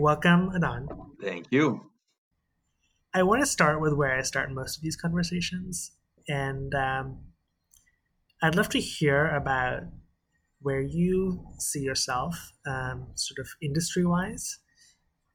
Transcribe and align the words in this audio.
welcome, 0.00 0.50
Adnan. 0.50 0.88
Thank 1.22 1.46
you. 1.50 1.90
I 3.12 3.22
want 3.22 3.42
to 3.42 3.46
start 3.46 3.80
with 3.80 3.92
where 3.92 4.16
I 4.16 4.22
start 4.22 4.50
most 4.50 4.76
of 4.76 4.82
these 4.82 4.96
conversations, 4.96 5.92
and 6.28 6.74
um, 6.74 7.18
I'd 8.42 8.54
love 8.54 8.68
to 8.70 8.80
hear 8.80 9.26
about 9.26 9.82
where 10.62 10.80
you 10.80 11.44
see 11.58 11.80
yourself, 11.80 12.52
um, 12.66 13.08
sort 13.14 13.38
of 13.38 13.48
industry-wise, 13.60 14.58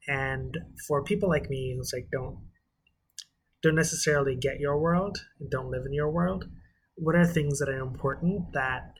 and 0.08 0.56
for 0.86 1.04
people 1.04 1.28
like 1.28 1.50
me 1.50 1.74
who's 1.76 1.92
like 1.92 2.08
don't 2.10 2.38
don't 3.62 3.74
necessarily 3.74 4.36
get 4.36 4.60
your 4.60 4.78
world 4.78 5.18
and 5.40 5.50
don't 5.50 5.70
live 5.70 5.84
in 5.86 5.92
your 5.92 6.10
world, 6.10 6.44
what 6.94 7.16
are 7.16 7.26
things 7.26 7.58
that 7.58 7.68
are 7.68 7.80
important 7.80 8.52
that 8.52 8.94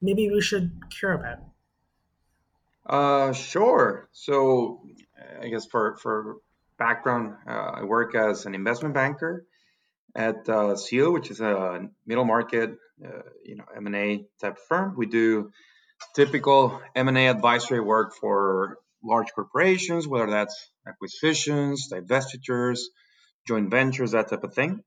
maybe 0.00 0.30
we 0.30 0.40
should 0.40 0.80
care 0.98 1.12
about? 1.12 1.38
Uh, 2.88 3.32
sure. 3.32 4.08
So, 4.12 4.82
I 5.42 5.48
guess 5.48 5.66
for 5.66 5.96
for 5.96 6.36
background, 6.78 7.34
uh, 7.46 7.72
I 7.80 7.82
work 7.84 8.14
as 8.14 8.46
an 8.46 8.54
investment 8.54 8.94
banker 8.94 9.44
at 10.16 10.48
uh, 10.48 10.76
Seale, 10.76 11.12
which 11.12 11.30
is 11.30 11.40
a 11.40 11.88
middle 12.06 12.24
market, 12.24 12.70
uh, 13.04 13.22
you 13.44 13.56
know, 13.56 13.64
M 13.76 13.86
and 13.86 13.96
A 13.96 14.26
type 14.40 14.58
firm. 14.68 14.94
We 14.96 15.06
do 15.06 15.50
typical 16.14 16.80
M 16.94 17.08
and 17.08 17.18
A 17.18 17.28
advisory 17.28 17.80
work 17.80 18.14
for 18.14 18.78
large 19.04 19.32
corporations, 19.34 20.08
whether 20.08 20.30
that's 20.30 20.70
acquisitions, 20.86 21.90
divestitures, 21.92 22.80
joint 23.46 23.70
ventures, 23.70 24.12
that 24.12 24.30
type 24.30 24.44
of 24.44 24.54
thing. 24.54 24.82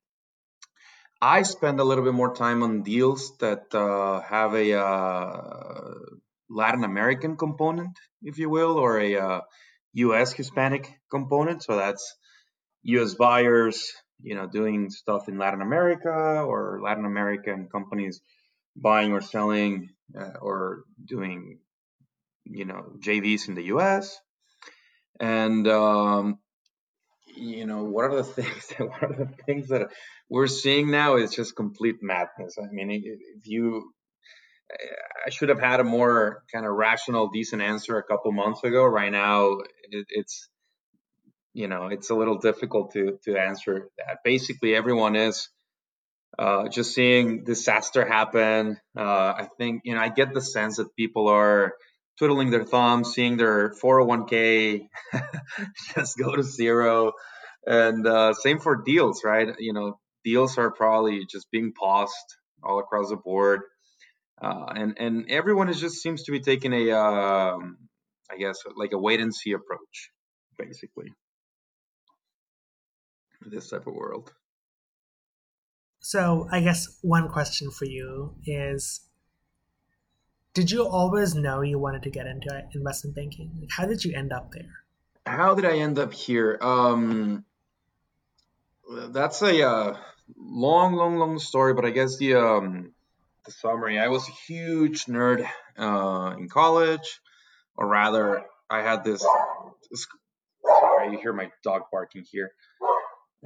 I 1.22 1.44
spend 1.44 1.80
a 1.80 1.84
little 1.84 2.04
bit 2.04 2.16
more 2.16 2.34
time 2.34 2.64
on 2.64 2.82
deals 2.82 3.38
that 3.38 3.76
uh, 3.76 4.22
have 4.22 4.56
a 4.56 4.74
uh, 4.74 5.94
Latin 6.54 6.84
American 6.84 7.38
component, 7.38 7.98
if 8.22 8.38
you 8.38 8.50
will, 8.50 8.78
or 8.78 9.00
a 9.00 9.42
U.S. 9.94 10.34
Uh, 10.34 10.36
Hispanic 10.38 10.94
component. 11.10 11.64
So 11.64 11.78
that's 11.78 12.16
U.S. 12.84 13.16
buyers, 13.16 13.92
you 14.22 14.36
know, 14.36 14.48
doing 14.48 14.90
stuff 14.90 15.30
in 15.30 15.38
Latin 15.38 15.62
America, 15.62 16.10
or 16.10 16.80
Latin 16.84 17.06
American 17.06 17.70
companies 17.72 18.22
buying 18.76 19.12
or 19.14 19.22
selling 19.22 19.90
uh, 20.18 20.38
or 20.42 20.84
doing, 21.04 21.60
you 22.46 22.66
know, 22.66 22.94
JVs 23.00 23.48
in 23.48 23.56
the 23.56 23.64
U.S. 23.64 24.20
And 25.20 25.68
um, 25.68 26.40
you 27.36 27.66
know, 27.66 27.84
what 27.84 28.06
are 28.06 28.16
the 28.16 28.24
things? 28.42 28.68
that 28.68 28.90
what 28.90 29.04
are 29.04 29.16
the 29.16 29.30
things 29.46 29.70
that 29.70 29.90
we're 30.30 30.48
seeing 30.48 30.92
now? 30.92 31.16
Is 31.16 31.34
just 31.34 31.56
complete 31.56 31.98
madness. 32.02 32.58
I 32.62 32.68
mean, 32.72 32.92
if 32.92 33.48
you 33.48 33.94
I 35.26 35.30
should 35.30 35.50
have 35.50 35.60
had 35.60 35.80
a 35.80 35.84
more 35.84 36.44
kind 36.54 36.66
of 36.66 36.74
rational, 36.74 37.30
decent 37.30 37.62
answer 37.62 37.98
a 37.98 38.04
couple 38.04 38.32
months 38.32 38.64
ago. 38.64 38.84
Right 38.84 39.12
now, 39.12 39.60
it, 39.90 40.06
it's 40.10 40.50
you 41.54 41.68
know 41.68 41.88
it's 41.88 42.10
a 42.10 42.16
little 42.16 42.40
difficult 42.40 42.94
to 42.94 43.20
to 43.26 43.38
answer 43.38 43.90
that. 43.98 44.20
Basically, 44.24 44.76
everyone 44.76 45.16
is 45.16 45.50
uh, 46.40 46.68
just 46.70 46.94
seeing 46.94 47.44
disaster 47.44 48.06
happen. 48.06 48.78
Uh, 48.98 49.02
I 49.04 49.48
think 49.58 49.82
you 49.86 49.96
know 49.96 50.02
I 50.02 50.10
get 50.10 50.34
the 50.34 50.42
sense 50.42 50.78
that 50.78 50.96
people 50.96 51.28
are 51.28 51.74
twiddling 52.18 52.52
their 52.52 52.66
thumbs, 52.66 53.14
seeing 53.14 53.38
their 53.38 53.74
401k 53.82 54.88
just 55.96 56.18
go 56.18 56.36
to 56.36 56.44
zero, 56.44 57.14
and 57.66 58.06
uh, 58.08 58.34
same 58.34 58.60
for 58.60 58.84
deals, 58.84 59.24
right? 59.24 59.56
You 59.60 59.74
know, 59.74 60.00
deals 60.24 60.58
are 60.58 60.72
probably 60.72 61.26
just 61.26 61.50
being 61.52 61.74
paused 61.74 62.14
all 62.64 62.80
across 62.80 63.10
the 63.10 63.16
board 63.16 63.62
uh, 64.42 64.66
and 64.76 64.98
and 64.98 65.30
everyone 65.30 65.70
is 65.70 65.80
just 65.80 66.02
seems 66.02 66.24
to 66.24 66.32
be 66.32 66.40
taking 66.40 66.74
a, 66.74 66.92
um, 66.92 67.78
I 68.32 68.38
guess 68.38 68.64
like 68.76 68.92
a 68.94 68.98
wait 68.98 69.22
and 69.22 69.34
see 69.34 69.52
approach, 69.52 70.12
basically. 70.58 71.14
This 73.46 73.70
type 73.70 73.88
of 73.88 73.94
world. 73.94 74.32
So 76.00 76.48
I 76.52 76.62
guess 76.62 76.98
one 77.02 77.30
question 77.30 77.70
for 77.70 77.86
you 77.86 78.36
is 78.46 79.02
did 80.54 80.72
you 80.72 80.88
always 80.88 81.36
know 81.36 81.62
you 81.62 81.80
wanted 81.80 82.04
to 82.04 82.10
get 82.10 82.26
into 82.26 82.50
investment 82.74 83.16
banking? 83.16 83.52
Like, 83.60 83.70
how 83.72 83.86
did 83.86 84.04
you 84.04 84.14
end 84.16 84.34
up 84.34 84.52
there? 84.52 84.84
How 85.26 85.54
did 85.54 85.66
I 85.66 85.78
end 85.78 86.00
up 86.00 86.14
here? 86.14 86.58
Um, 86.62 87.46
that's 89.10 89.42
a 89.44 89.66
uh, 89.66 89.98
long, 90.36 90.94
long, 90.94 91.18
long 91.18 91.40
story, 91.40 91.74
but 91.74 91.86
I 91.86 91.92
guess 91.92 92.18
the 92.18 92.36
um, 92.36 92.94
the 93.46 93.52
summary. 93.52 94.00
I 94.00 94.08
was 94.08 94.28
a 94.28 94.32
huge 94.32 95.06
nerd 95.06 95.48
uh, 95.78 96.36
in 96.38 96.50
college, 96.50 97.20
or 97.76 97.88
rather, 97.88 98.44
I 98.70 98.82
had 98.82 99.04
this. 99.04 99.26
this 99.90 100.08
sorry, 100.80 101.14
you 101.14 101.20
hear 101.20 101.34
my 101.34 101.50
dog 101.64 101.84
barking 101.92 102.24
here. 102.30 102.52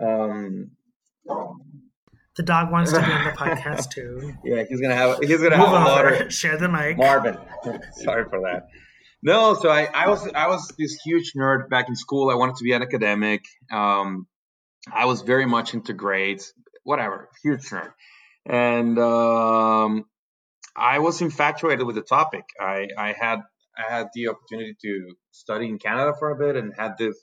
Um, 0.01 0.71
the 2.35 2.43
dog 2.43 2.71
wants 2.71 2.91
to 2.91 2.99
be 2.99 3.05
on 3.05 3.25
the 3.25 3.31
podcast 3.37 3.91
too. 3.91 4.33
yeah, 4.43 4.63
he's 4.67 4.81
gonna 4.81 4.95
have 4.95 5.19
he's 5.19 5.41
gonna 5.41 5.57
Move 5.57 5.69
have 5.69 6.05
a. 6.05 6.29
Share 6.29 6.57
the 6.57 6.69
mic, 6.69 6.97
Marvin. 6.97 7.37
sorry 8.03 8.25
for 8.29 8.41
that. 8.41 8.67
No, 9.23 9.55
so 9.55 9.69
I, 9.69 9.85
I 9.85 10.09
was 10.09 10.27
I 10.35 10.47
was 10.47 10.71
this 10.77 10.99
huge 11.03 11.33
nerd 11.35 11.69
back 11.69 11.87
in 11.87 11.95
school. 11.95 12.29
I 12.29 12.35
wanted 12.35 12.57
to 12.57 12.63
be 12.63 12.73
an 12.73 12.81
academic. 12.81 13.45
Um, 13.71 14.27
I 14.91 15.05
was 15.05 15.21
very 15.21 15.47
much 15.47 15.73
into 15.73 15.93
grades, 15.93 16.53
whatever, 16.83 17.29
huge 17.41 17.61
nerd 17.69 17.91
and 18.45 18.97
um, 18.99 20.05
I 20.75 20.99
was 20.99 21.21
infatuated 21.21 21.85
with 21.85 21.95
the 21.95 22.01
topic. 22.01 22.43
I, 22.59 22.87
I 22.97 23.13
had 23.13 23.39
I 23.77 23.91
had 23.91 24.07
the 24.13 24.29
opportunity 24.29 24.75
to 24.81 25.15
study 25.31 25.67
in 25.67 25.79
Canada 25.79 26.13
for 26.17 26.31
a 26.31 26.35
bit 26.37 26.55
and 26.55 26.73
had 26.77 26.97
this 26.97 27.17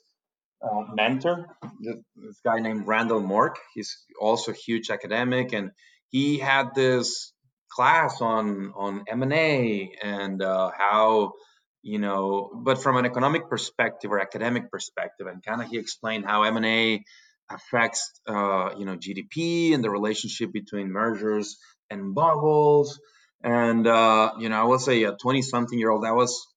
uh, 0.61 0.83
mentor, 0.93 1.47
this, 1.81 1.95
this, 2.15 2.39
guy 2.45 2.59
named 2.59 2.85
Randall 2.85 3.21
Morck. 3.21 3.55
He's 3.73 4.05
also 4.19 4.51
a 4.51 4.55
huge 4.55 4.91
academic, 4.91 5.51
and 5.51 5.71
he 6.09 6.37
had 6.37 6.75
this 6.75 7.33
class 7.69 8.21
on 8.21 8.71
on 8.75 9.03
M 9.07 9.23
and 9.23 9.33
A 9.33 9.91
and 10.01 10.41
uh, 10.41 10.71
how 10.77 11.33
you 11.81 11.99
know, 11.99 12.49
but 12.63 12.81
from 12.81 12.95
an 12.95 13.05
economic 13.05 13.49
perspective 13.49 14.11
or 14.11 14.19
academic 14.19 14.71
perspective, 14.71 15.27
and 15.27 15.43
kind 15.43 15.61
of 15.61 15.69
he 15.69 15.77
explained 15.77 16.25
how 16.25 16.43
M 16.43 16.55
and 16.55 16.65
A 16.65 17.03
affects 17.49 18.21
uh, 18.27 18.71
you 18.77 18.85
know 18.85 18.97
GDP 18.97 19.73
and 19.73 19.83
the 19.83 19.89
relationship 19.89 20.51
between 20.51 20.91
mergers 20.91 21.57
and 21.89 22.15
bubbles. 22.15 22.99
And 23.43 23.85
uh, 23.85 24.33
you 24.39 24.49
know, 24.49 24.61
I 24.61 24.63
was 24.63 24.87
a 24.87 25.11
20 25.11 25.41
something 25.41 25.77
year 25.77 25.91
old. 25.91 26.05
I 26.05 26.13
was 26.13 26.47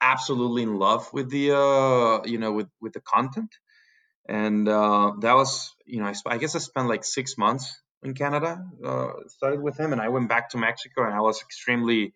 absolutely 0.00 0.62
in 0.62 0.78
love 0.78 1.12
with 1.12 1.30
the 1.30 1.56
uh, 1.56 2.24
you 2.24 2.38
know 2.38 2.52
with 2.52 2.68
with 2.80 2.92
the 2.92 3.00
content, 3.00 3.54
and 4.28 4.68
uh, 4.68 5.12
that 5.20 5.34
was 5.34 5.74
you 5.86 6.00
know 6.00 6.06
I, 6.06 6.14
I 6.26 6.38
guess 6.38 6.54
I 6.54 6.58
spent 6.58 6.88
like 6.88 7.04
six 7.04 7.38
months 7.38 7.80
in 8.02 8.14
Canada, 8.14 8.62
uh, 8.84 9.12
studied 9.28 9.62
with 9.62 9.78
him, 9.78 9.92
and 9.92 10.00
I 10.00 10.08
went 10.08 10.28
back 10.28 10.50
to 10.50 10.58
Mexico, 10.58 11.04
and 11.04 11.14
I 11.14 11.20
was 11.20 11.40
extremely 11.40 12.12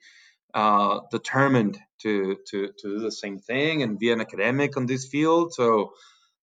uh, 0.53 1.01
determined 1.11 1.79
to 2.03 2.37
to 2.51 2.69
to 2.79 2.99
do 2.99 2.99
the 3.01 3.13
same 3.13 3.39
thing 3.39 3.83
and 3.83 3.99
be 3.99 4.11
an 4.13 4.21
academic 4.21 4.77
on 4.77 4.87
this 4.87 5.09
field. 5.09 5.55
So 5.55 5.93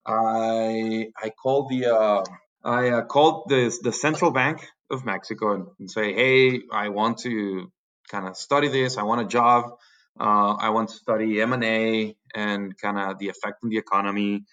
I 0.05 1.07
I 1.21 1.29
called 1.29 1.69
the 1.69 1.87
uh, 1.87 2.23
I 2.63 2.89
uh, 2.89 3.01
called 3.05 3.45
the 3.49 3.75
the 3.81 3.91
central 3.91 4.31
bank 4.31 4.67
of 4.91 5.05
Mexico 5.05 5.53
and, 5.53 5.67
and 5.79 5.89
say, 5.89 6.13
hey, 6.13 6.61
I 6.71 6.89
want 6.89 7.19
to 7.19 7.71
kind 8.09 8.27
of 8.27 8.37
study 8.37 8.67
this. 8.67 8.97
I 8.97 9.03
want 9.03 9.21
a 9.21 9.25
job. 9.25 9.71
Uh, 10.19 10.53
I 10.53 10.69
want 10.69 10.89
to 10.89 10.95
study 10.95 11.41
M 11.41 11.53
and 11.53 11.63
A 11.63 12.15
and 12.35 12.77
kind 12.77 12.97
of 12.97 13.19
the 13.19 13.29
effect 13.29 13.57
on 13.63 13.69
the 13.69 13.77
economy. 13.77 14.43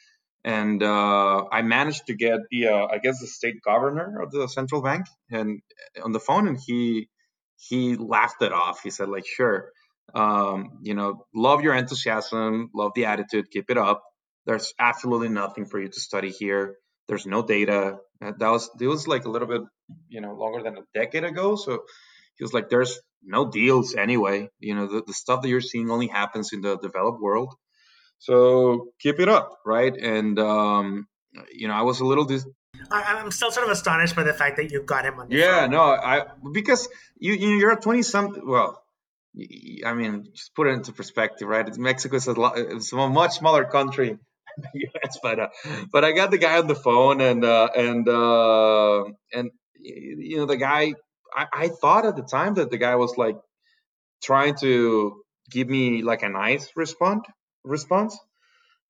And 0.44 0.82
uh, 0.82 1.44
I 1.52 1.62
managed 1.62 2.06
to 2.06 2.14
get 2.14 2.40
the 2.50 2.68
uh, 2.68 2.86
I 2.90 2.98
guess 2.98 3.20
the 3.20 3.26
state 3.28 3.56
governor 3.64 4.20
of 4.22 4.32
the 4.32 4.48
central 4.48 4.82
bank 4.82 5.06
and 5.30 5.60
on 6.02 6.12
the 6.12 6.20
phone, 6.20 6.48
and 6.48 6.58
he 6.58 7.08
he 7.56 7.96
laughed 7.96 8.42
it 8.42 8.52
off. 8.52 8.82
He 8.82 8.90
said 8.90 9.08
like, 9.08 9.26
sure. 9.26 9.70
Um, 10.14 10.80
you 10.82 10.94
know, 10.94 11.24
love 11.34 11.62
your 11.62 11.74
enthusiasm, 11.74 12.70
love 12.74 12.92
the 12.94 13.06
attitude, 13.06 13.50
keep 13.50 13.70
it 13.70 13.78
up 13.78 14.02
there's 14.46 14.74
absolutely 14.78 15.28
nothing 15.28 15.66
for 15.66 15.80
you 15.80 15.88
to 15.88 16.00
study 16.00 16.30
here. 16.30 16.76
There's 17.08 17.26
no 17.26 17.42
data. 17.42 17.98
That 18.20 18.38
was 18.40 18.70
it 18.80 18.86
was 18.86 19.08
like 19.08 19.24
a 19.24 19.30
little 19.30 19.48
bit, 19.48 19.62
you 20.08 20.20
know, 20.20 20.34
longer 20.34 20.62
than 20.62 20.76
a 20.78 20.82
decade 20.94 21.24
ago. 21.24 21.56
So 21.56 21.82
he 22.36 22.44
was 22.44 22.52
like, 22.52 22.68
there's 22.68 23.00
no 23.22 23.50
deals 23.50 23.94
anyway. 23.94 24.48
You 24.58 24.74
know, 24.74 24.86
the, 24.86 25.02
the 25.06 25.12
stuff 25.12 25.42
that 25.42 25.48
you're 25.48 25.60
seeing 25.60 25.90
only 25.90 26.08
happens 26.08 26.52
in 26.52 26.60
the 26.60 26.76
developed 26.76 27.20
world. 27.20 27.54
So 28.18 28.88
keep 29.00 29.18
it 29.20 29.28
up, 29.28 29.58
right? 29.66 29.94
And 29.96 30.38
um, 30.38 31.06
you 31.52 31.68
know, 31.68 31.74
I 31.74 31.82
was 31.82 32.00
a 32.00 32.06
little 32.06 32.24
dis- 32.24 32.46
I, 32.90 33.20
am 33.20 33.30
still 33.30 33.50
sort 33.50 33.66
of 33.66 33.72
astonished 33.72 34.16
by 34.16 34.22
the 34.22 34.32
fact 34.32 34.56
that 34.56 34.70
you 34.70 34.82
got 34.82 35.04
him 35.04 35.18
on. 35.18 35.30
yeah, 35.30 35.62
phone. 35.62 35.70
no, 35.70 35.82
I 35.82 36.24
because 36.52 36.88
you 37.18 37.34
you 37.34 37.50
know, 37.50 37.56
you're 37.56 37.72
a 37.72 37.80
twenty 37.80 38.02
something. 38.02 38.46
Well, 38.46 38.82
I 39.84 39.94
mean, 39.94 40.28
just 40.34 40.54
put 40.54 40.68
it 40.68 40.70
into 40.70 40.92
perspective, 40.92 41.48
right? 41.48 41.66
Mexico 41.76 42.16
is 42.16 42.26
a, 42.26 42.32
lot, 42.32 42.58
it's 42.58 42.92
a 42.92 42.96
much 42.96 43.38
smaller 43.38 43.64
country 43.64 44.18
yes, 44.74 45.18
but 45.22 45.38
uh, 45.40 45.48
but 45.90 46.04
I 46.04 46.12
got 46.12 46.30
the 46.30 46.38
guy 46.38 46.58
on 46.58 46.66
the 46.66 46.74
phone 46.74 47.20
and 47.20 47.44
uh, 47.44 47.68
and 47.74 48.08
uh, 48.08 49.04
and 49.32 49.50
you 49.74 50.36
know 50.38 50.46
the 50.46 50.56
guy. 50.56 50.94
I, 51.34 51.46
I 51.52 51.68
thought 51.68 52.04
at 52.04 52.16
the 52.16 52.22
time 52.22 52.54
that 52.54 52.70
the 52.70 52.76
guy 52.76 52.96
was 52.96 53.16
like 53.16 53.36
trying 54.22 54.54
to 54.56 55.22
give 55.50 55.68
me 55.68 56.02
like 56.02 56.22
a 56.22 56.28
nice 56.28 56.70
response 56.76 57.24
response. 57.64 58.18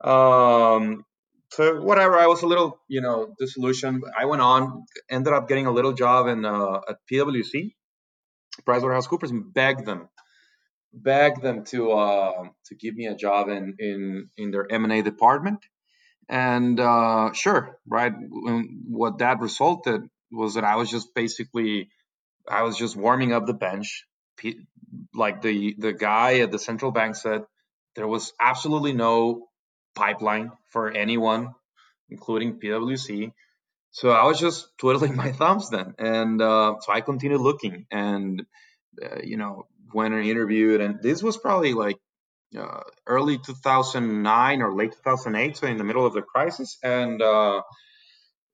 Um, 0.03 1.05
so 1.51 1.83
whatever, 1.83 2.19
I 2.19 2.27
was 2.27 2.43
a 2.43 2.47
little, 2.47 2.81
you 2.89 3.01
know, 3.03 3.35
disillusioned. 3.39 4.03
I 4.19 4.25
went 4.25 4.43
on, 4.43 4.85
ended 5.11 5.33
up 5.33 5.49
getting 5.49 5.67
a 5.67 5.71
little 5.71 5.93
job 5.93 6.27
in 6.27 6.45
uh, 6.45 6.81
at 6.89 6.97
PwC, 7.11 7.75
PricewaterhouseCoopers, 8.67 9.31
and 9.31 9.53
begged 9.53 9.85
them, 9.85 10.09
begged 10.93 11.43
them 11.43 11.65
to 11.65 11.93
uh, 11.93 12.45
to 12.67 12.75
give 12.75 12.95
me 12.95 13.07
a 13.07 13.15
job 13.15 13.49
in 13.49 13.75
in 13.79 14.31
in 14.37 14.51
their 14.51 14.71
M 14.71 14.85
and 14.85 14.93
A 14.93 15.03
department. 15.03 15.65
And 16.29 16.79
uh, 16.79 17.33
sure, 17.33 17.79
right. 17.87 18.13
What 18.89 19.19
that 19.19 19.41
resulted 19.41 20.03
was 20.31 20.55
that 20.55 20.65
I 20.65 20.77
was 20.77 20.91
just 20.91 21.15
basically, 21.15 21.91
I 22.49 22.63
was 22.63 22.77
just 22.77 22.97
warming 22.97 23.33
up 23.33 23.47
the 23.47 23.55
bench. 23.55 24.05
Like 25.15 25.43
the 25.43 25.75
the 25.79 25.93
guy 25.93 26.41
at 26.41 26.51
the 26.51 26.59
central 26.59 26.91
bank 26.91 27.17
said, 27.17 27.45
there 27.97 28.09
was 28.09 28.33
absolutely 28.41 28.93
no 28.93 29.49
pipeline 29.95 30.51
for 30.71 30.91
anyone, 30.91 31.51
including 32.09 32.59
PwC. 32.59 33.33
So 33.91 34.11
I 34.11 34.25
was 34.25 34.41
just 34.41 34.67
twiddling 34.79 35.17
my 35.25 35.33
thumbs 35.33 35.71
then, 35.71 35.95
and 35.99 36.41
uh, 36.41 36.77
so 36.81 36.93
I 36.93 37.03
continued 37.03 37.41
looking, 37.41 37.87
and 37.91 38.43
uh, 39.03 39.21
you 39.23 39.37
know, 39.37 39.67
went 39.95 40.15
and 40.15 40.27
interviewed, 40.27 40.81
and 40.81 41.03
this 41.03 41.23
was 41.23 41.37
probably 41.37 41.75
like 41.75 41.97
uh, 42.59 42.81
early 43.07 43.39
2009 43.39 44.63
or 44.63 44.75
late 44.75 44.93
2008, 44.93 45.57
so 45.57 45.67
in 45.67 45.79
the 45.79 45.85
middle 45.85 46.07
of 46.07 46.13
the 46.13 46.23
crisis, 46.23 46.79
and 46.83 47.21
uh, 47.23 47.63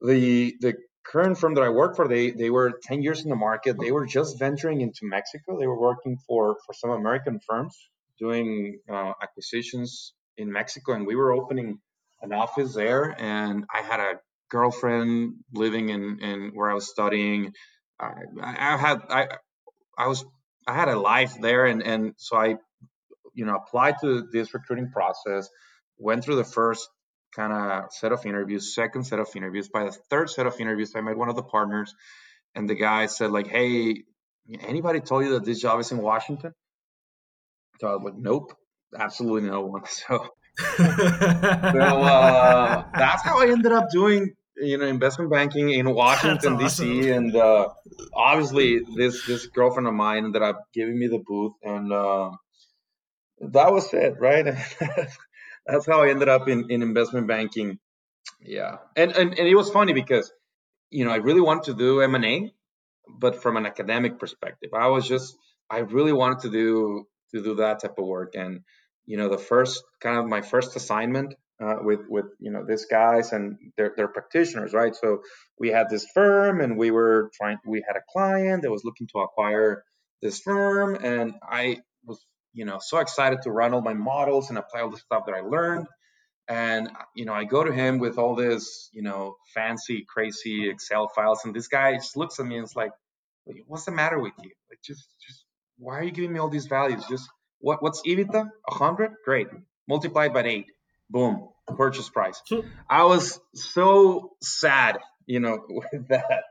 the 0.00 0.55
the 0.61 0.75
current 1.05 1.38
firm 1.38 1.55
that 1.55 1.64
I 1.64 1.70
work 1.70 1.96
for, 1.96 2.06
they 2.06 2.31
they 2.31 2.50
were 2.50 2.79
10 2.82 3.02
years 3.02 3.25
in 3.25 3.31
the 3.31 3.37
market. 3.37 3.79
They 3.81 3.93
were 3.93 4.06
just 4.06 4.38
venturing 4.38 4.81
into 4.81 5.00
Mexico. 5.02 5.58
They 5.58 5.67
were 5.67 5.81
working 5.81 6.19
for 6.26 6.56
for 6.67 6.73
some 6.73 6.90
American 6.90 7.40
firms 7.40 7.76
doing 8.19 8.81
uh, 8.90 9.12
acquisitions 9.23 10.14
in 10.37 10.52
Mexico, 10.52 10.93
and 10.93 11.06
we 11.06 11.17
were 11.17 11.32
opening 11.32 11.79
an 12.23 12.32
office 12.32 12.75
there. 12.75 13.14
And 13.19 13.64
I 13.75 13.82
had 13.82 14.00
a 14.00 14.14
girlfriend 14.50 15.35
living 15.52 15.88
in, 15.90 16.19
in 16.20 16.50
where 16.55 16.70
I 16.70 16.75
was 16.75 16.88
studying. 16.88 17.52
I, 18.00 18.12
I 18.43 18.76
had 18.76 19.02
I 19.08 19.29
I 19.96 20.06
was 20.06 20.25
I 20.69 20.75
had 20.75 20.88
a 20.88 20.99
life 20.99 21.35
there, 21.41 21.65
and 21.65 21.82
and 21.82 22.15
so 22.19 22.37
I, 22.37 22.56
you 23.32 23.47
know, 23.47 23.56
applied 23.56 23.94
to 24.03 24.29
this 24.31 24.53
recruiting 24.53 24.91
process. 24.91 25.49
Went 25.97 26.25
through 26.25 26.37
the 26.37 26.44
first 26.44 26.88
kind 27.35 27.53
of 27.53 27.93
set 27.93 28.12
of 28.12 28.25
interviews, 28.26 28.75
second 28.75 29.05
set 29.05 29.19
of 29.19 29.29
interviews. 29.35 29.69
By 29.69 29.85
the 29.85 29.93
third 30.11 30.29
set 30.31 30.47
of 30.47 30.61
interviews, 30.61 30.93
I 30.94 31.00
met 31.00 31.17
one 31.17 31.31
of 31.31 31.37
the 31.37 31.43
partners, 31.43 31.94
and 32.55 32.69
the 32.69 32.75
guy 32.75 33.06
said 33.06 33.31
like, 33.31 33.47
"Hey, 33.47 34.05
anybody 34.61 35.00
told 35.00 35.25
you 35.25 35.32
that 35.32 35.44
this 35.47 35.61
job 35.61 35.81
is 35.81 35.91
in 35.91 35.99
Washington?" 35.99 36.53
So 37.81 37.88
I 37.88 37.94
was 37.94 38.03
like, 38.05 38.19
"Nope, 38.19 38.53
absolutely 38.97 39.49
no 39.49 39.62
one." 39.62 39.82
So 39.88 40.29
so 40.59 41.81
uh, 41.81 42.85
that's 42.93 43.23
how 43.23 43.41
I 43.41 43.49
ended 43.49 43.73
up 43.73 43.91
doing 43.91 44.35
you 44.61 44.79
know 44.79 44.87
investment 44.87 45.31
banking 45.31 45.71
in 45.71 45.93
Washington 45.95 46.55
awesome. 46.55 46.87
D.C. 46.87 47.11
And 47.11 47.35
uh, 47.35 47.69
obviously 48.15 48.81
this 48.97 49.25
this 49.27 49.47
girlfriend 49.47 49.87
of 49.87 49.95
mine 49.95 50.25
ended 50.25 50.43
up 50.43 50.65
giving 50.73 50.99
me 50.99 51.07
the 51.07 51.19
booth, 51.19 51.55
and 51.63 51.93
uh, 51.93 52.31
that 53.41 53.73
was 53.73 53.93
it, 53.93 54.15
right? 54.19 54.45
that's 55.67 55.87
how 55.87 56.03
I 56.03 56.11
ended 56.11 56.29
up 56.29 56.49
in, 56.49 56.71
in 56.71 56.83
investment 56.83 57.27
banking. 57.27 57.79
Yeah, 58.41 58.77
and, 58.97 59.13
and 59.13 59.39
and 59.39 59.49
it 59.49 59.55
was 59.55 59.71
funny 59.71 59.93
because 59.93 60.33
you 60.91 61.05
know 61.05 61.11
I 61.11 61.17
really 61.17 61.41
wanted 61.41 61.65
to 61.65 61.75
do 61.75 62.01
M 62.01 62.15
and 62.15 62.25
A, 62.25 62.53
but 63.09 63.43
from 63.43 63.57
an 63.57 63.67
academic 63.67 64.19
perspective, 64.19 64.71
I 64.75 64.89
was 64.89 65.07
just 65.07 65.37
I 65.71 65.79
really 65.79 66.13
wanted 66.13 66.41
to 66.41 66.51
do 66.51 67.07
to 67.33 67.43
do 67.43 67.57
that 67.57 67.81
type 67.81 67.99
of 67.99 68.07
work 68.07 68.35
and 68.35 68.61
you 69.05 69.17
know 69.17 69.29
the 69.29 69.39
first 69.39 69.85
kind 70.01 70.19
of 70.19 70.27
my 70.27 70.41
first 70.41 70.77
assignment 70.77 71.35
uh, 71.63 71.77
with 71.81 72.01
with 72.09 72.27
you 72.39 72.51
know 72.51 72.65
these 72.67 72.87
guys 72.87 73.33
and 73.33 73.57
their, 73.77 73.93
their 73.97 74.09
practitioners 74.09 74.73
right 74.73 74.95
so 74.95 75.21
we 75.59 75.69
had 75.69 75.89
this 75.91 76.07
firm 76.15 76.61
and 76.61 76.77
we 76.79 76.91
were 76.91 77.31
trying 77.35 77.59
we 77.67 77.83
had 77.87 77.97
a 77.97 78.03
client 78.13 78.63
that 78.63 78.71
was 78.71 78.85
looking 78.85 79.07
to 79.09 79.19
acquire 79.21 79.85
this 80.23 80.41
firm 80.41 80.97
and 81.03 81.35
i 81.43 81.79
was 82.05 82.25
you 82.53 82.65
know 82.65 82.79
so 82.81 82.99
excited 82.99 83.43
to 83.43 83.51
run 83.51 83.75
all 83.75 83.81
my 83.81 83.95
models 83.95 84.51
and 84.51 84.59
apply 84.59 84.81
all 84.81 84.91
the 84.91 84.97
stuff 84.97 85.25
that 85.27 85.35
i 85.35 85.41
learned 85.41 85.87
and 86.49 86.91
you 87.15 87.25
know 87.25 87.33
i 87.33 87.45
go 87.45 87.65
to 87.65 87.73
him 87.73 87.99
with 87.99 88.19
all 88.19 88.35
this 88.35 88.91
you 88.93 89.03
know 89.03 89.37
fancy 89.55 90.05
crazy 90.09 90.69
excel 90.71 91.09
files 91.09 91.41
and 91.45 91.55
this 91.55 91.69
guy 91.69 91.95
just 91.95 92.17
looks 92.17 92.39
at 92.39 92.47
me 92.47 92.57
and 92.57 92.65
is 92.65 92.77
like 92.77 92.93
what's 93.67 93.85
the 93.85 93.93
matter 93.93 94.19
with 94.19 94.33
you 94.43 94.51
like 94.71 94.81
just 94.85 95.07
just 95.27 95.45
why 95.79 95.99
are 95.99 96.03
you 96.05 96.11
giving 96.11 96.33
me 96.33 96.39
all 96.39 96.49
these 96.49 96.67
values 96.67 97.05
just 97.09 97.29
what 97.61 97.83
what's 97.83 98.03
EBITDA? 98.03 98.49
A 98.71 98.75
hundred? 98.75 99.13
Great. 99.25 99.49
Multiplied 99.89 100.33
by 100.33 100.43
eight. 100.45 100.67
Boom. 101.11 101.49
Purchase 101.67 102.09
price. 102.09 102.43
I 102.89 103.05
was 103.05 103.41
so 103.55 104.33
sad, 104.41 104.99
you 105.27 105.41
know, 105.41 105.65
with 105.69 106.09
that. 106.09 106.45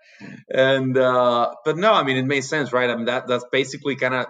And 0.49 0.97
uh, 0.97 1.55
but 1.65 1.77
no, 1.77 1.93
I 1.93 2.03
mean 2.03 2.17
it 2.17 2.25
made 2.25 2.41
sense, 2.41 2.71
right? 2.71 2.89
I 2.89 2.95
mean 2.95 3.05
that 3.05 3.27
that's 3.27 3.45
basically 3.51 3.95
kind 3.95 4.13
of 4.13 4.27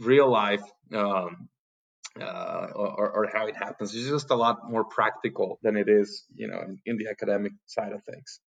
real 0.00 0.30
life 0.30 0.62
um, 0.94 1.48
uh, 2.20 2.66
or, 2.74 3.10
or, 3.10 3.30
how 3.32 3.46
it 3.46 3.56
happens. 3.56 3.94
It's 3.94 4.08
just 4.08 4.30
a 4.30 4.34
lot 4.34 4.68
more 4.68 4.84
practical 4.84 5.58
than 5.62 5.76
it 5.76 5.88
is, 5.88 6.24
you 6.34 6.48
know, 6.48 6.60
in, 6.60 6.80
in 6.84 6.96
the 6.96 7.08
academic 7.08 7.52
side 7.66 7.92
of 7.92 8.02
things. 8.04 8.40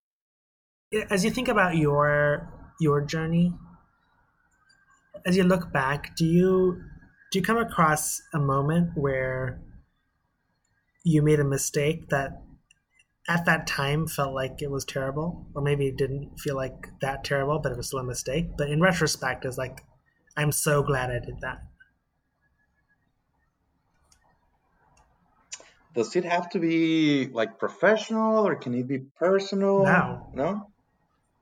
As 1.09 1.23
you 1.23 1.31
think 1.31 1.47
about 1.47 1.75
your 1.77 2.51
your 2.79 3.01
journey, 3.01 3.53
as 5.25 5.37
you 5.37 5.43
look 5.43 5.71
back, 5.71 6.15
do 6.15 6.25
you 6.25 6.81
do 7.31 7.39
you 7.39 7.43
come 7.43 7.57
across 7.57 8.21
a 8.33 8.39
moment 8.39 8.91
where 8.95 9.61
you 11.03 11.21
made 11.21 11.39
a 11.39 11.43
mistake 11.43 12.09
that 12.09 12.41
at 13.27 13.45
that 13.45 13.67
time 13.67 14.07
felt 14.07 14.33
like 14.33 14.61
it 14.61 14.69
was 14.69 14.83
terrible 14.83 15.45
or 15.53 15.61
maybe 15.61 15.87
it 15.87 15.97
didn't 15.97 16.39
feel 16.39 16.55
like 16.55 16.87
that 17.01 17.23
terrible 17.23 17.59
but 17.59 17.71
it 17.71 17.77
was 17.77 17.87
still 17.87 17.99
a 17.99 18.03
mistake. 18.03 18.57
But 18.57 18.69
in 18.69 18.81
retrospect 18.81 19.45
it's 19.45 19.57
like 19.57 19.81
i'm 20.35 20.51
so 20.51 20.83
glad 20.83 21.11
i 21.11 21.19
did 21.19 21.41
that. 21.41 21.63
Does 25.95 26.15
it 26.15 26.25
have 26.25 26.49
to 26.51 26.59
be 26.59 27.27
like 27.27 27.59
professional 27.59 28.47
or 28.47 28.55
can 28.55 28.73
it 28.73 28.87
be 28.87 28.97
personal? 28.97 29.83
No. 29.83 30.27
No? 30.33 30.71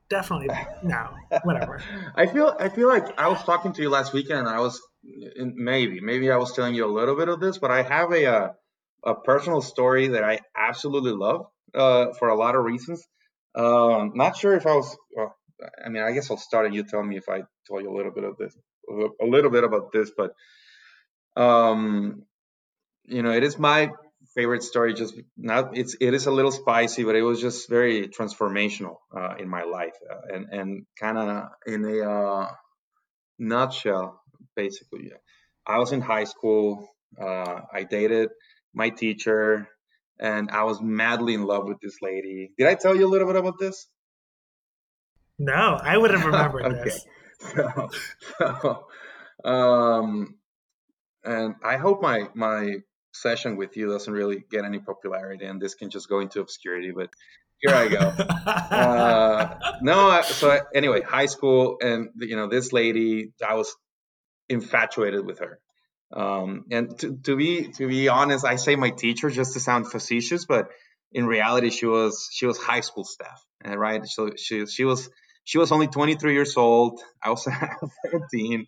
Definitely 0.09 0.49
no. 0.83 1.09
Whatever. 1.43 1.81
I 2.15 2.25
feel 2.25 2.55
i 2.59 2.69
feel 2.69 2.89
like 2.89 3.19
i 3.19 3.27
was 3.27 3.43
talking 3.43 3.73
to 3.73 3.81
you 3.81 3.89
last 3.89 4.13
weekend 4.13 4.39
and 4.39 4.49
i 4.49 4.59
was 4.59 4.81
maybe 5.03 5.99
maybe 5.99 6.31
I 6.31 6.37
was 6.37 6.53
telling 6.53 6.75
you 6.75 6.85
a 6.85 6.93
little 6.93 7.15
bit 7.15 7.29
of 7.29 7.39
this, 7.39 7.57
but 7.57 7.71
I 7.71 7.81
have 7.81 8.11
a 8.11 8.25
uh, 8.25 8.49
a 9.03 9.15
personal 9.15 9.61
story 9.61 10.09
that 10.09 10.23
I 10.23 10.39
absolutely 10.55 11.11
love 11.11 11.47
uh, 11.73 12.13
for 12.17 12.29
a 12.29 12.35
lot 12.35 12.55
of 12.55 12.63
reasons. 12.63 13.03
Um, 13.55 14.13
not 14.15 14.37
sure 14.37 14.55
if 14.55 14.65
I 14.65 14.75
was. 14.75 14.95
Well, 15.15 15.35
I 15.83 15.89
mean, 15.89 16.03
I 16.03 16.11
guess 16.11 16.31
I'll 16.31 16.37
start 16.37 16.65
and 16.65 16.75
you 16.75 16.83
tell 16.83 17.03
me 17.03 17.17
if 17.17 17.29
I 17.29 17.43
tell 17.67 17.81
you 17.81 17.91
a 17.91 17.95
little 17.95 18.11
bit 18.11 18.23
of 18.23 18.37
this, 18.37 18.55
a 18.89 19.25
little 19.25 19.51
bit 19.51 19.63
about 19.63 19.91
this, 19.91 20.11
but 20.15 20.33
um, 21.35 22.23
you 23.05 23.21
know, 23.21 23.31
it 23.31 23.43
is 23.43 23.57
my 23.57 23.91
favorite 24.35 24.63
story. 24.63 24.93
Just 24.93 25.15
not 25.37 25.77
it's 25.77 25.95
it 25.99 26.13
is 26.13 26.25
a 26.27 26.31
little 26.31 26.51
spicy, 26.51 27.03
but 27.03 27.15
it 27.15 27.21
was 27.21 27.41
just 27.41 27.69
very 27.69 28.07
transformational 28.07 28.97
uh, 29.15 29.35
in 29.39 29.49
my 29.49 29.63
life, 29.63 29.95
uh, 30.09 30.35
and 30.35 30.47
and 30.51 30.85
kind 30.99 31.17
of 31.17 31.49
in 31.65 31.85
a 31.85 32.09
uh, 32.09 32.47
nutshell 33.39 34.21
basically. 34.55 35.11
I 35.65 35.77
was 35.77 35.91
in 35.91 36.01
high 36.01 36.25
school. 36.25 36.87
Uh, 37.19 37.61
I 37.73 37.83
dated 37.83 38.29
my 38.73 38.89
teacher, 38.89 39.67
and 40.19 40.49
I 40.51 40.63
was 40.63 40.81
madly 40.81 41.33
in 41.33 41.43
love 41.43 41.65
with 41.65 41.79
this 41.81 41.97
lady. 42.01 42.51
Did 42.57 42.67
I 42.67 42.75
tell 42.75 42.95
you 42.95 43.07
a 43.07 43.09
little 43.11 43.27
bit 43.27 43.35
about 43.35 43.59
this? 43.59 43.87
No, 45.39 45.79
I 45.81 45.97
would 45.97 46.11
have 46.11 46.25
remembered 46.25 46.65
okay. 46.65 46.83
this. 46.83 47.05
So, 47.41 47.89
so, 48.37 49.49
um, 49.49 50.35
and 51.23 51.55
I 51.63 51.77
hope 51.77 51.99
my 52.03 52.27
my 52.35 52.75
session 53.13 53.57
with 53.57 53.75
you 53.77 53.87
doesn't 53.87 54.13
really 54.13 54.43
get 54.51 54.63
any 54.63 54.77
popularity, 54.77 55.45
and 55.45 55.59
this 55.59 55.73
can 55.73 55.89
just 55.89 56.07
go 56.07 56.19
into 56.19 56.39
obscurity. 56.39 56.91
But 56.91 57.09
here 57.61 57.75
I 57.75 57.87
go. 57.87 57.97
uh, 58.77 59.75
no, 59.81 60.21
so 60.21 60.59
anyway, 60.73 61.01
high 61.01 61.25
school, 61.25 61.77
and 61.81 62.09
you 62.19 62.35
know, 62.35 62.47
this 62.47 62.71
lady, 62.73 63.33
I 63.47 63.55
was 63.55 63.75
infatuated 64.49 65.25
with 65.25 65.39
her. 65.39 65.59
Um, 66.13 66.65
and 66.71 66.97
to, 66.99 67.17
to 67.23 67.35
be 67.35 67.71
to 67.77 67.87
be 67.87 68.09
honest, 68.09 68.45
I 68.45 68.57
say 68.57 68.75
my 68.75 68.89
teacher 68.89 69.29
just 69.29 69.53
to 69.53 69.59
sound 69.59 69.91
facetious, 69.91 70.45
but 70.45 70.69
in 71.11 71.25
reality, 71.25 71.69
she 71.69 71.85
was 71.85 72.29
she 72.31 72.45
was 72.45 72.57
high 72.57 72.81
school 72.81 73.03
staff, 73.03 73.41
right? 73.65 74.05
So 74.05 74.31
she 74.35 74.65
she 74.65 74.83
was 74.83 75.09
she 75.43 75.57
was 75.57 75.71
only 75.71 75.87
23 75.87 76.33
years 76.33 76.57
old. 76.57 77.01
I 77.23 77.29
was 77.29 77.43
17, 78.11 78.67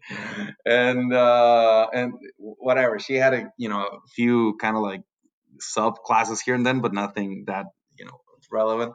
and 0.66 1.14
uh, 1.14 1.88
and 1.94 2.14
whatever. 2.38 3.00
She 3.00 3.16
had 3.16 3.34
a 3.34 3.52
you 3.58 3.70
know 3.70 3.82
a 3.82 4.00
few 4.16 4.56
kind 4.60 4.76
of 4.76 4.84
like 4.84 5.02
sub 5.60 5.96
classes 6.06 6.42
here 6.42 6.56
and 6.56 6.66
then, 6.66 6.82
but 6.82 6.94
nothing 6.94 7.46
that 7.48 7.66
you 7.98 8.06
know 8.06 8.20
relevant. 8.52 8.94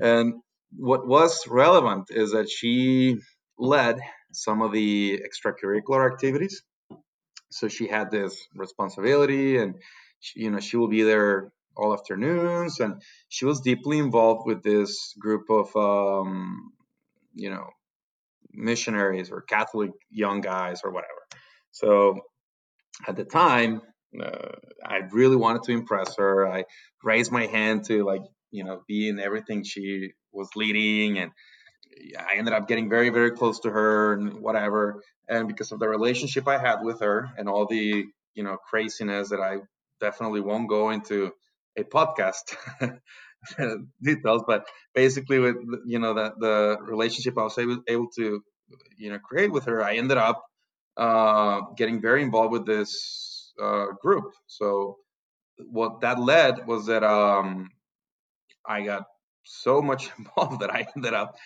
And 0.00 0.34
what 0.76 1.06
was 1.06 1.46
relevant 1.48 2.10
is 2.10 2.32
that 2.32 2.48
she 2.50 3.18
led 3.58 3.98
some 4.32 4.62
of 4.62 4.72
the 4.72 5.20
extracurricular 5.20 6.10
activities. 6.12 6.62
So 7.50 7.68
she 7.68 7.88
had 7.88 8.10
this 8.10 8.46
responsibility, 8.54 9.58
and 9.58 9.76
she, 10.20 10.40
you 10.40 10.50
know 10.50 10.60
she 10.60 10.76
will 10.76 10.88
be 10.88 11.02
there 11.02 11.50
all 11.76 11.92
afternoons, 11.92 12.80
and 12.80 13.00
she 13.28 13.44
was 13.44 13.60
deeply 13.60 13.98
involved 13.98 14.46
with 14.46 14.62
this 14.62 15.14
group 15.18 15.48
of, 15.48 15.74
um, 15.76 16.72
you 17.34 17.50
know, 17.50 17.68
missionaries 18.52 19.30
or 19.30 19.42
Catholic 19.42 19.92
young 20.10 20.40
guys 20.40 20.80
or 20.84 20.90
whatever. 20.90 21.22
So 21.70 22.20
at 23.06 23.16
the 23.16 23.24
time, 23.24 23.82
uh, 24.20 24.52
I 24.84 25.02
really 25.12 25.36
wanted 25.36 25.62
to 25.64 25.72
impress 25.72 26.16
her. 26.16 26.46
I 26.50 26.64
raised 27.04 27.30
my 27.30 27.46
hand 27.46 27.84
to 27.86 28.04
like, 28.04 28.22
you 28.50 28.64
know, 28.64 28.82
be 28.88 29.08
in 29.08 29.20
everything 29.20 29.62
she 29.62 30.12
was 30.32 30.48
leading, 30.56 31.18
and 31.18 31.30
I 32.18 32.36
ended 32.36 32.54
up 32.54 32.68
getting 32.68 32.88
very, 32.88 33.10
very 33.10 33.30
close 33.30 33.60
to 33.60 33.70
her 33.70 34.14
and 34.14 34.40
whatever. 34.40 35.02
And 35.28 35.48
because 35.48 35.72
of 35.72 35.78
the 35.78 35.88
relationship 35.88 36.48
I 36.48 36.58
had 36.58 36.82
with 36.82 37.00
her 37.00 37.30
and 37.36 37.48
all 37.48 37.66
the, 37.66 38.04
you 38.34 38.42
know, 38.42 38.56
craziness 38.56 39.30
that 39.30 39.40
I 39.40 39.58
definitely 40.00 40.40
won't 40.40 40.68
go 40.68 40.90
into 40.90 41.32
a 41.76 41.84
podcast 41.84 42.56
details, 44.02 44.42
but 44.46 44.66
basically 44.94 45.38
with 45.38 45.56
you 45.86 45.98
know 45.98 46.14
the 46.14 46.32
the 46.38 46.78
relationship 46.82 47.38
I 47.38 47.44
was 47.44 47.58
able, 47.58 47.82
able 47.88 48.08
to 48.16 48.42
you 48.96 49.10
know 49.10 49.18
create 49.18 49.52
with 49.52 49.64
her, 49.64 49.82
I 49.82 49.96
ended 49.96 50.18
up 50.18 50.44
uh, 50.96 51.60
getting 51.76 52.00
very 52.00 52.22
involved 52.22 52.52
with 52.52 52.66
this 52.66 53.52
uh, 53.62 53.86
group. 54.02 54.32
So 54.46 54.98
what 55.70 56.00
that 56.00 56.18
led 56.20 56.66
was 56.66 56.86
that 56.86 57.02
um, 57.02 57.70
I 58.66 58.82
got 58.82 59.04
so 59.44 59.80
much 59.80 60.10
involved 60.18 60.60
that 60.60 60.70
I 60.70 60.86
ended 60.96 61.14
up 61.14 61.36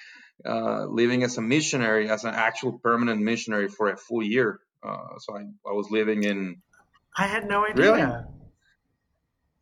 uh, 0.45 0.87
living 0.87 1.23
as 1.23 1.39
a 1.39 1.43
missionary, 1.43 2.09
as 2.09 2.25
an 2.25 2.35
actual 2.35 2.79
permanent 2.79 3.21
missionary 3.21 3.69
for 3.69 3.89
a 3.91 3.97
full 3.97 4.23
year. 4.23 4.61
Uh, 4.83 5.19
so 5.19 5.37
I, 5.37 5.41
I 5.41 5.73
was 5.73 5.91
living 5.91 6.25
in. 6.25 6.63
I 7.17 7.27
had 7.27 7.49
no 7.49 7.65
idea. 7.65 7.85
Really? 7.85 8.01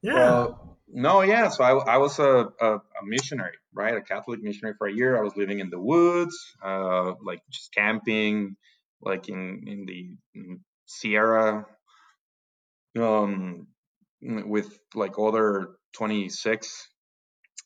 Yeah. 0.03 0.49
no, 0.89 1.21
yeah. 1.23 1.49
So 1.51 1.63
I, 1.65 1.95
I 1.95 1.97
was 1.99 2.19
a, 2.19 2.49
a, 2.61 2.75
a, 2.77 3.05
missionary, 3.05 3.57
right? 3.75 3.97
A 3.97 4.01
Catholic 4.01 4.43
missionary 4.43 4.75
for 4.79 4.87
a 4.87 4.93
year. 4.93 5.19
I 5.19 5.23
was 5.23 5.37
living 5.37 5.61
in 5.61 5.69
the 5.69 5.79
woods, 5.79 6.37
uh, 6.65 7.13
like 7.23 7.43
just 7.51 7.75
camping, 7.75 8.57
like 9.03 9.29
in 9.29 9.65
in 9.67 9.85
the 9.87 10.11
in 10.35 10.61
Sierra, 10.87 11.67
um, 12.99 13.67
with 14.23 14.79
like 14.95 15.19
other 15.19 15.71
26 15.93 16.89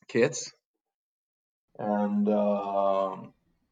kids, 0.07 0.53
and 1.77 2.27
uh, 2.27 3.17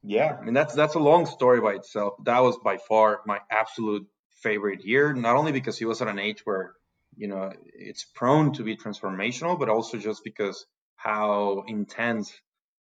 yeah, 0.03 0.37
I 0.39 0.43
mean 0.43 0.53
that's 0.53 0.73
that's 0.75 0.95
a 0.95 0.99
long 0.99 1.25
story 1.25 1.61
by 1.61 1.73
itself. 1.73 2.15
That 2.25 2.39
was 2.39 2.57
by 2.63 2.77
far 2.77 3.21
my 3.25 3.39
absolute 3.49 4.07
favorite 4.41 4.85
year, 4.85 5.13
not 5.13 5.35
only 5.35 5.51
because 5.51 5.77
he 5.77 5.85
was 5.85 6.01
at 6.01 6.07
an 6.07 6.19
age 6.19 6.41
where 6.45 6.73
you 7.15 7.27
know 7.27 7.51
it's 7.73 8.03
prone 8.03 8.53
to 8.53 8.63
be 8.63 8.75
transformational, 8.75 9.57
but 9.57 9.69
also 9.69 9.97
just 9.97 10.23
because 10.23 10.65
how 10.95 11.63
intense 11.67 12.33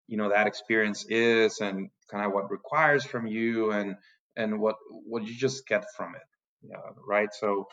you 0.07 0.17
know 0.17 0.29
that 0.29 0.47
experience 0.47 1.05
is 1.09 1.59
and 1.59 1.89
kind 2.09 2.25
of 2.25 2.31
what 2.31 2.51
requires 2.51 3.05
from 3.05 3.27
you 3.27 3.71
and 3.71 3.95
and 4.35 4.59
what 4.59 4.75
what 4.89 5.23
you 5.25 5.33
just 5.33 5.67
get 5.67 5.85
from 5.95 6.15
it 6.15 6.21
yeah, 6.69 6.77
right 7.07 7.29
so 7.33 7.67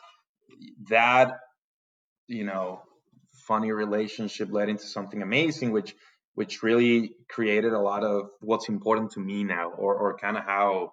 that 0.88 1.38
you 2.26 2.44
know 2.44 2.80
funny 3.46 3.72
relationship 3.72 4.50
led 4.50 4.68
into 4.68 4.84
something 4.84 5.22
amazing 5.22 5.72
which 5.72 5.94
which 6.34 6.62
really 6.62 7.14
created 7.28 7.72
a 7.72 7.78
lot 7.78 8.04
of 8.04 8.30
what's 8.40 8.68
important 8.68 9.10
to 9.12 9.20
me 9.20 9.44
now 9.44 9.70
or 9.70 9.94
or 9.94 10.16
kind 10.16 10.36
of 10.36 10.44
how 10.44 10.92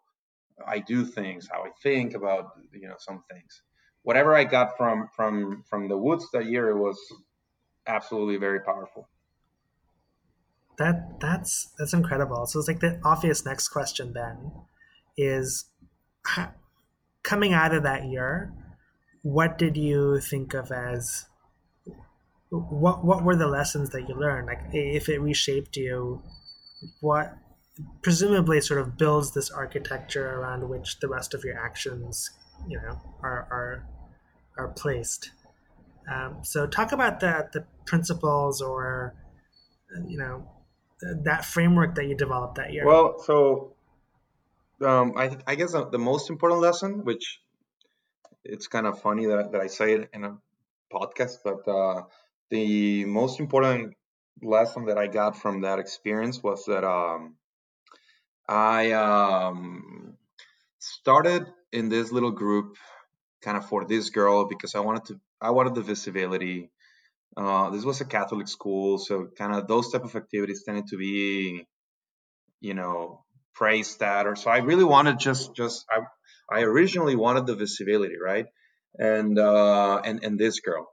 I 0.68 0.80
do 0.80 1.06
things 1.06 1.48
how 1.52 1.64
I 1.64 1.70
think 1.82 2.14
about 2.14 2.52
you 2.74 2.88
know 2.88 2.96
some 3.00 3.24
things. 3.32 3.62
Whatever 4.04 4.36
I 4.36 4.44
got 4.44 4.78
from 4.78 5.08
from 5.16 5.64
from 5.70 5.88
the 5.88 5.98
woods 5.98 6.28
that 6.34 6.46
year 6.46 6.70
it 6.70 6.78
was 6.78 6.98
absolutely 7.88 8.38
very 8.38 8.62
powerful. 8.62 9.08
That 10.78 11.20
that's 11.20 11.74
that's 11.78 11.94
incredible. 11.94 12.46
So 12.46 12.60
it's 12.60 12.68
like 12.68 12.80
the 12.80 13.00
obvious 13.04 13.46
next 13.46 13.70
question 13.70 14.14
then 14.14 14.52
is 15.18 15.66
coming 17.24 17.54
out 17.54 17.74
of 17.74 17.84
that 17.84 18.06
year, 18.06 18.54
what 19.22 19.58
did 19.58 19.78
you 19.78 20.20
think 20.20 20.54
of 20.54 20.72
as 20.72 21.26
what 22.50 23.06
what 23.06 23.24
were 23.24 23.36
the 23.36 23.48
lessons 23.48 23.90
that 23.92 24.08
you 24.10 24.16
learned? 24.16 24.48
Like 24.48 24.62
if 24.74 25.10
it 25.10 25.20
reshaped 25.20 25.78
you, 25.78 26.22
what 27.02 27.34
presumably 28.02 28.60
sort 28.62 28.82
of 28.82 28.98
builds 28.98 29.34
this 29.34 29.50
architecture 29.52 30.28
around 30.28 30.68
which 30.68 31.00
the 31.00 31.08
rest 31.08 31.34
of 31.34 31.44
your 31.44 31.58
actions, 31.58 32.30
you 32.68 32.78
know, 32.78 33.00
are 33.22 33.48
are 33.52 33.88
are 34.58 34.68
placed. 34.70 35.32
Um, 36.12 36.40
so 36.44 36.66
talk 36.66 36.92
about 36.92 37.20
the 37.20 37.50
the 37.54 37.66
principles 37.86 38.62
or 38.62 39.16
you 40.08 40.18
know 40.18 40.48
that 41.24 41.46
framework 41.46 41.96
that 41.96 42.08
you 42.08 42.16
developed 42.16 42.56
that 42.56 42.74
year. 42.74 42.86
Well, 42.86 43.20
so 43.20 43.76
um, 44.82 45.14
I, 45.18 45.38
I 45.48 45.56
guess 45.56 45.74
the 45.74 46.00
most 46.00 46.30
important 46.30 46.62
lesson, 46.62 47.04
which 47.04 47.42
it's 48.44 48.68
kind 48.68 48.88
of 48.88 49.02
funny 49.02 49.26
that, 49.28 49.52
that 49.52 49.62
I 49.62 49.68
say 49.68 49.94
it 49.94 50.10
in 50.14 50.24
a 50.24 50.38
podcast, 50.92 51.38
but 51.44 51.68
uh, 51.70 52.04
the 52.50 53.06
most 53.06 53.40
important 53.40 53.96
lesson 54.42 54.86
that 54.86 54.98
I 54.98 55.08
got 55.08 55.38
from 55.38 55.62
that 55.62 55.80
experience 55.80 56.42
was 56.42 56.66
that 56.66 56.84
um, 56.84 57.36
I 58.48 58.92
um, 58.92 60.18
started 60.80 61.46
in 61.72 61.90
this 61.90 62.12
little 62.12 62.32
group 62.32 62.78
kind 63.42 63.58
of 63.58 63.68
for 63.68 63.86
this 63.86 64.10
girl 64.10 64.46
because 64.46 64.76
I 64.76 64.80
wanted 64.80 65.06
to 65.06 65.20
I 65.42 65.52
wanted 65.52 65.76
the 65.76 65.82
visibility. 65.82 66.72
Uh, 67.38 67.70
this 67.70 67.86
was 67.86 68.02
a 68.02 68.06
Catholic 68.06 68.48
school, 68.48 68.98
so 68.98 69.30
kind 69.38 69.56
of 69.56 69.68
those 69.68 69.92
type 69.92 70.04
of 70.04 70.16
activities 70.16 70.64
tended 70.64 70.88
to 70.88 70.98
be, 70.98 71.68
you 72.62 72.74
know, 72.74 73.24
praise 73.54 73.98
that 73.98 74.26
or 74.26 74.38
so 74.38 74.50
i 74.50 74.60
really 74.60 74.86
wanted 74.86 75.20
just 75.20 75.54
just 75.54 75.86
i 75.92 76.00
i 76.50 76.62
originally 76.62 77.16
wanted 77.18 77.46
the 77.46 77.56
visibility 77.56 78.16
right? 78.18 78.48
And 78.98 79.38
uh 79.38 80.02
and 80.06 80.24
and 80.24 80.40
this 80.40 80.62
girl 80.62 80.90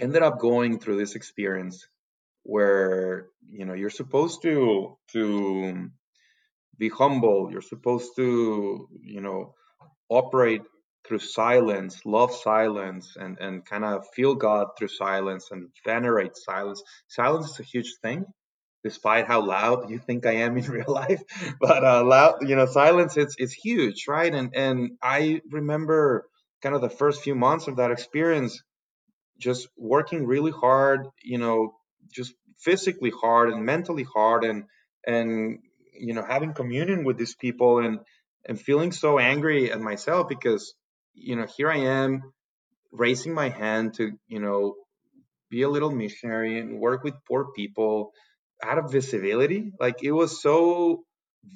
ended 0.00 0.22
up 0.22 0.38
going 0.38 0.78
through 0.78 0.96
this 0.96 1.14
experience 1.14 1.86
where 2.42 3.28
you 3.48 3.64
know 3.64 3.74
you're 3.74 3.90
supposed 3.90 4.42
to 4.42 4.96
to 5.12 5.90
be 6.78 6.88
humble 6.88 7.50
you're 7.50 7.62
supposed 7.62 8.16
to 8.16 8.88
you 9.02 9.20
know 9.20 9.54
operate 10.08 10.62
through 11.06 11.18
silence 11.18 12.00
love 12.04 12.34
silence 12.34 13.16
and 13.18 13.38
and 13.40 13.64
kind 13.64 13.84
of 13.84 14.04
feel 14.14 14.34
god 14.34 14.68
through 14.78 14.88
silence 14.88 15.50
and 15.50 15.68
venerate 15.84 16.36
silence 16.36 16.82
silence 17.08 17.50
is 17.50 17.60
a 17.60 17.62
huge 17.62 17.94
thing 18.02 18.24
despite 18.84 19.26
how 19.26 19.40
loud 19.44 19.90
you 19.90 19.98
think 19.98 20.26
I 20.26 20.32
am 20.46 20.56
in 20.58 20.70
real 20.70 20.92
life. 20.92 21.22
But 21.58 21.84
uh, 21.84 22.04
loud, 22.04 22.48
you 22.48 22.54
know, 22.54 22.66
silence 22.66 23.16
is 23.16 23.34
is 23.38 23.52
huge, 23.52 24.04
right? 24.06 24.32
And 24.32 24.54
and 24.54 24.98
I 25.02 25.40
remember 25.50 26.28
kind 26.62 26.74
of 26.74 26.82
the 26.82 26.90
first 26.90 27.22
few 27.22 27.34
months 27.34 27.66
of 27.66 27.76
that 27.76 27.90
experience, 27.90 28.62
just 29.38 29.68
working 29.76 30.26
really 30.26 30.52
hard, 30.52 31.06
you 31.22 31.38
know, 31.38 31.74
just 32.12 32.34
physically 32.58 33.10
hard 33.10 33.50
and 33.50 33.64
mentally 33.64 34.04
hard, 34.04 34.44
and 34.44 34.64
and 35.06 35.58
you 35.98 36.14
know, 36.14 36.24
having 36.26 36.54
communion 36.54 37.04
with 37.04 37.18
these 37.18 37.34
people 37.34 37.78
and 37.78 38.00
and 38.46 38.60
feeling 38.60 38.92
so 38.92 39.18
angry 39.18 39.70
at 39.72 39.80
myself 39.80 40.28
because 40.28 40.74
you 41.14 41.36
know 41.36 41.46
here 41.56 41.70
I 41.70 41.78
am 41.78 42.32
raising 42.92 43.34
my 43.34 43.48
hand 43.48 43.94
to 43.94 44.12
you 44.28 44.40
know 44.40 44.76
be 45.50 45.62
a 45.62 45.68
little 45.68 45.90
missionary 45.90 46.58
and 46.58 46.80
work 46.80 47.04
with 47.04 47.14
poor 47.28 47.52
people 47.54 48.12
out 48.62 48.78
of 48.78 48.90
visibility. 48.90 49.72
Like 49.78 50.02
it 50.02 50.12
was 50.12 50.40
so 50.42 51.04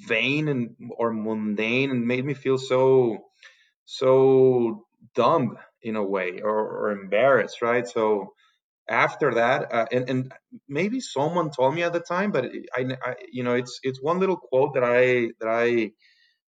vain 0.06 0.48
and 0.48 0.76
or 0.96 1.12
mundane 1.12 1.90
and 1.90 2.06
made 2.06 2.24
me 2.24 2.34
feel 2.34 2.58
so 2.58 3.18
so 3.86 4.86
dumb 5.14 5.56
in 5.82 5.96
a 5.96 6.02
way 6.02 6.40
or, 6.42 6.58
or 6.58 6.90
embarrassed, 6.90 7.62
right? 7.62 7.86
So 7.86 8.34
after 8.88 9.34
that, 9.34 9.72
uh, 9.72 9.86
and 9.92 10.08
and 10.08 10.32
maybe 10.68 11.00
someone 11.00 11.50
told 11.50 11.74
me 11.74 11.82
at 11.82 11.92
the 11.92 12.00
time, 12.00 12.32
but 12.32 12.46
I, 12.74 12.96
I, 13.04 13.14
you 13.30 13.44
know 13.44 13.54
it's 13.54 13.80
it's 13.82 14.02
one 14.02 14.18
little 14.18 14.36
quote 14.36 14.74
that 14.74 14.84
I 14.84 15.30
that 15.40 15.48
I 15.48 15.92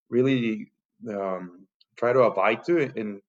really 0.09 0.71
um, 1.07 1.67
try 1.97 2.13
to 2.13 2.21
abide 2.21 2.63
to, 2.65 2.91
and 2.95 3.21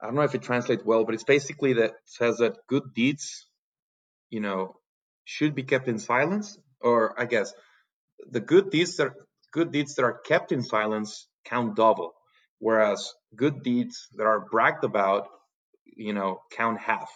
I 0.00 0.06
don't 0.06 0.14
know 0.14 0.22
if 0.22 0.34
it 0.34 0.42
translates 0.42 0.84
well, 0.84 1.04
but 1.04 1.14
it's 1.14 1.24
basically 1.24 1.74
that 1.74 1.94
says 2.04 2.36
that 2.38 2.58
good 2.68 2.92
deeds, 2.94 3.46
you 4.30 4.40
know, 4.40 4.76
should 5.24 5.54
be 5.54 5.62
kept 5.62 5.88
in 5.88 5.98
silence, 5.98 6.58
or 6.80 7.18
I 7.18 7.24
guess 7.24 7.52
the 8.30 8.40
good 8.40 8.70
deeds 8.70 8.96
that 8.96 9.12
good 9.52 9.72
deeds 9.72 9.94
that 9.94 10.04
are 10.04 10.18
kept 10.18 10.52
in 10.52 10.62
silence 10.62 11.28
count 11.46 11.76
double, 11.76 12.12
whereas 12.58 13.14
good 13.36 13.62
deeds 13.62 14.08
that 14.16 14.26
are 14.26 14.46
bragged 14.50 14.84
about, 14.84 15.28
you 15.84 16.12
know, 16.12 16.40
count 16.52 16.80
half. 16.80 17.10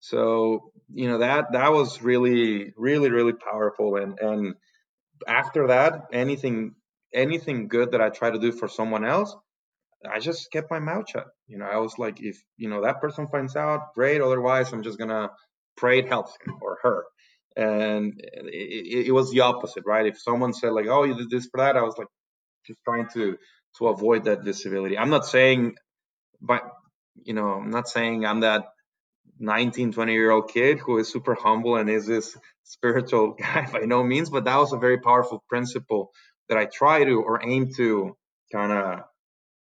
So 0.00 0.72
you 0.92 1.08
know 1.08 1.18
that 1.18 1.52
that 1.52 1.72
was 1.72 2.02
really 2.02 2.72
really 2.76 3.10
really 3.10 3.34
powerful, 3.34 3.96
and 3.96 4.18
and 4.18 4.54
after 5.28 5.68
that, 5.68 6.06
anything 6.12 6.74
anything 7.12 7.68
good 7.68 7.92
that 7.92 8.00
I 8.00 8.08
try 8.08 8.30
to 8.30 8.38
do 8.38 8.50
for 8.52 8.68
someone 8.68 9.04
else, 9.04 9.36
I 10.10 10.18
just 10.20 10.50
kept 10.52 10.70
my 10.70 10.78
mouth 10.78 11.04
shut. 11.10 11.26
You 11.46 11.58
know, 11.58 11.66
I 11.66 11.76
was 11.76 11.98
like, 11.98 12.20
if 12.22 12.42
you 12.56 12.70
know 12.70 12.82
that 12.82 13.00
person 13.00 13.28
finds 13.28 13.56
out, 13.56 13.94
great. 13.94 14.22
Otherwise, 14.22 14.72
I'm 14.72 14.82
just 14.82 14.98
gonna 14.98 15.30
pray 15.76 15.98
it 15.98 16.08
helps 16.08 16.32
him 16.44 16.56
or 16.62 16.78
her. 16.82 17.04
And 17.56 18.14
it, 18.18 19.06
it, 19.08 19.12
was 19.12 19.30
the 19.30 19.40
opposite, 19.40 19.82
right? 19.84 20.06
If 20.06 20.20
someone 20.20 20.54
said 20.54 20.72
like, 20.72 20.86
"Oh, 20.86 21.04
you 21.04 21.16
did 21.16 21.30
this 21.30 21.48
for 21.50 21.58
that," 21.58 21.76
I 21.76 21.82
was 21.82 21.98
like, 21.98 22.06
just 22.66 22.78
trying 22.84 23.08
to 23.14 23.36
to 23.78 23.88
avoid 23.88 24.24
that 24.24 24.44
disability. 24.44 24.98
I'm 24.98 25.10
not 25.10 25.26
saying, 25.26 25.76
but 26.40 26.62
you 27.22 27.34
know, 27.34 27.54
I'm 27.54 27.70
not 27.70 27.88
saying 27.88 28.24
I'm 28.24 28.40
that 28.40 28.64
19, 29.38 29.92
20 29.92 30.12
year 30.12 30.30
old 30.30 30.50
kid 30.50 30.78
who 30.78 30.98
is 30.98 31.10
super 31.10 31.34
humble 31.34 31.76
and 31.76 31.88
is 31.88 32.06
this 32.06 32.36
spiritual 32.64 33.32
guy 33.38 33.68
by 33.72 33.80
no 33.80 34.02
means, 34.02 34.30
but 34.30 34.44
that 34.44 34.56
was 34.56 34.72
a 34.72 34.78
very 34.78 34.98
powerful 34.98 35.42
principle 35.48 36.10
that 36.48 36.58
I 36.58 36.66
try 36.66 37.04
to 37.04 37.22
or 37.22 37.40
aim 37.46 37.72
to 37.76 38.16
kind 38.52 38.72
of 38.72 39.00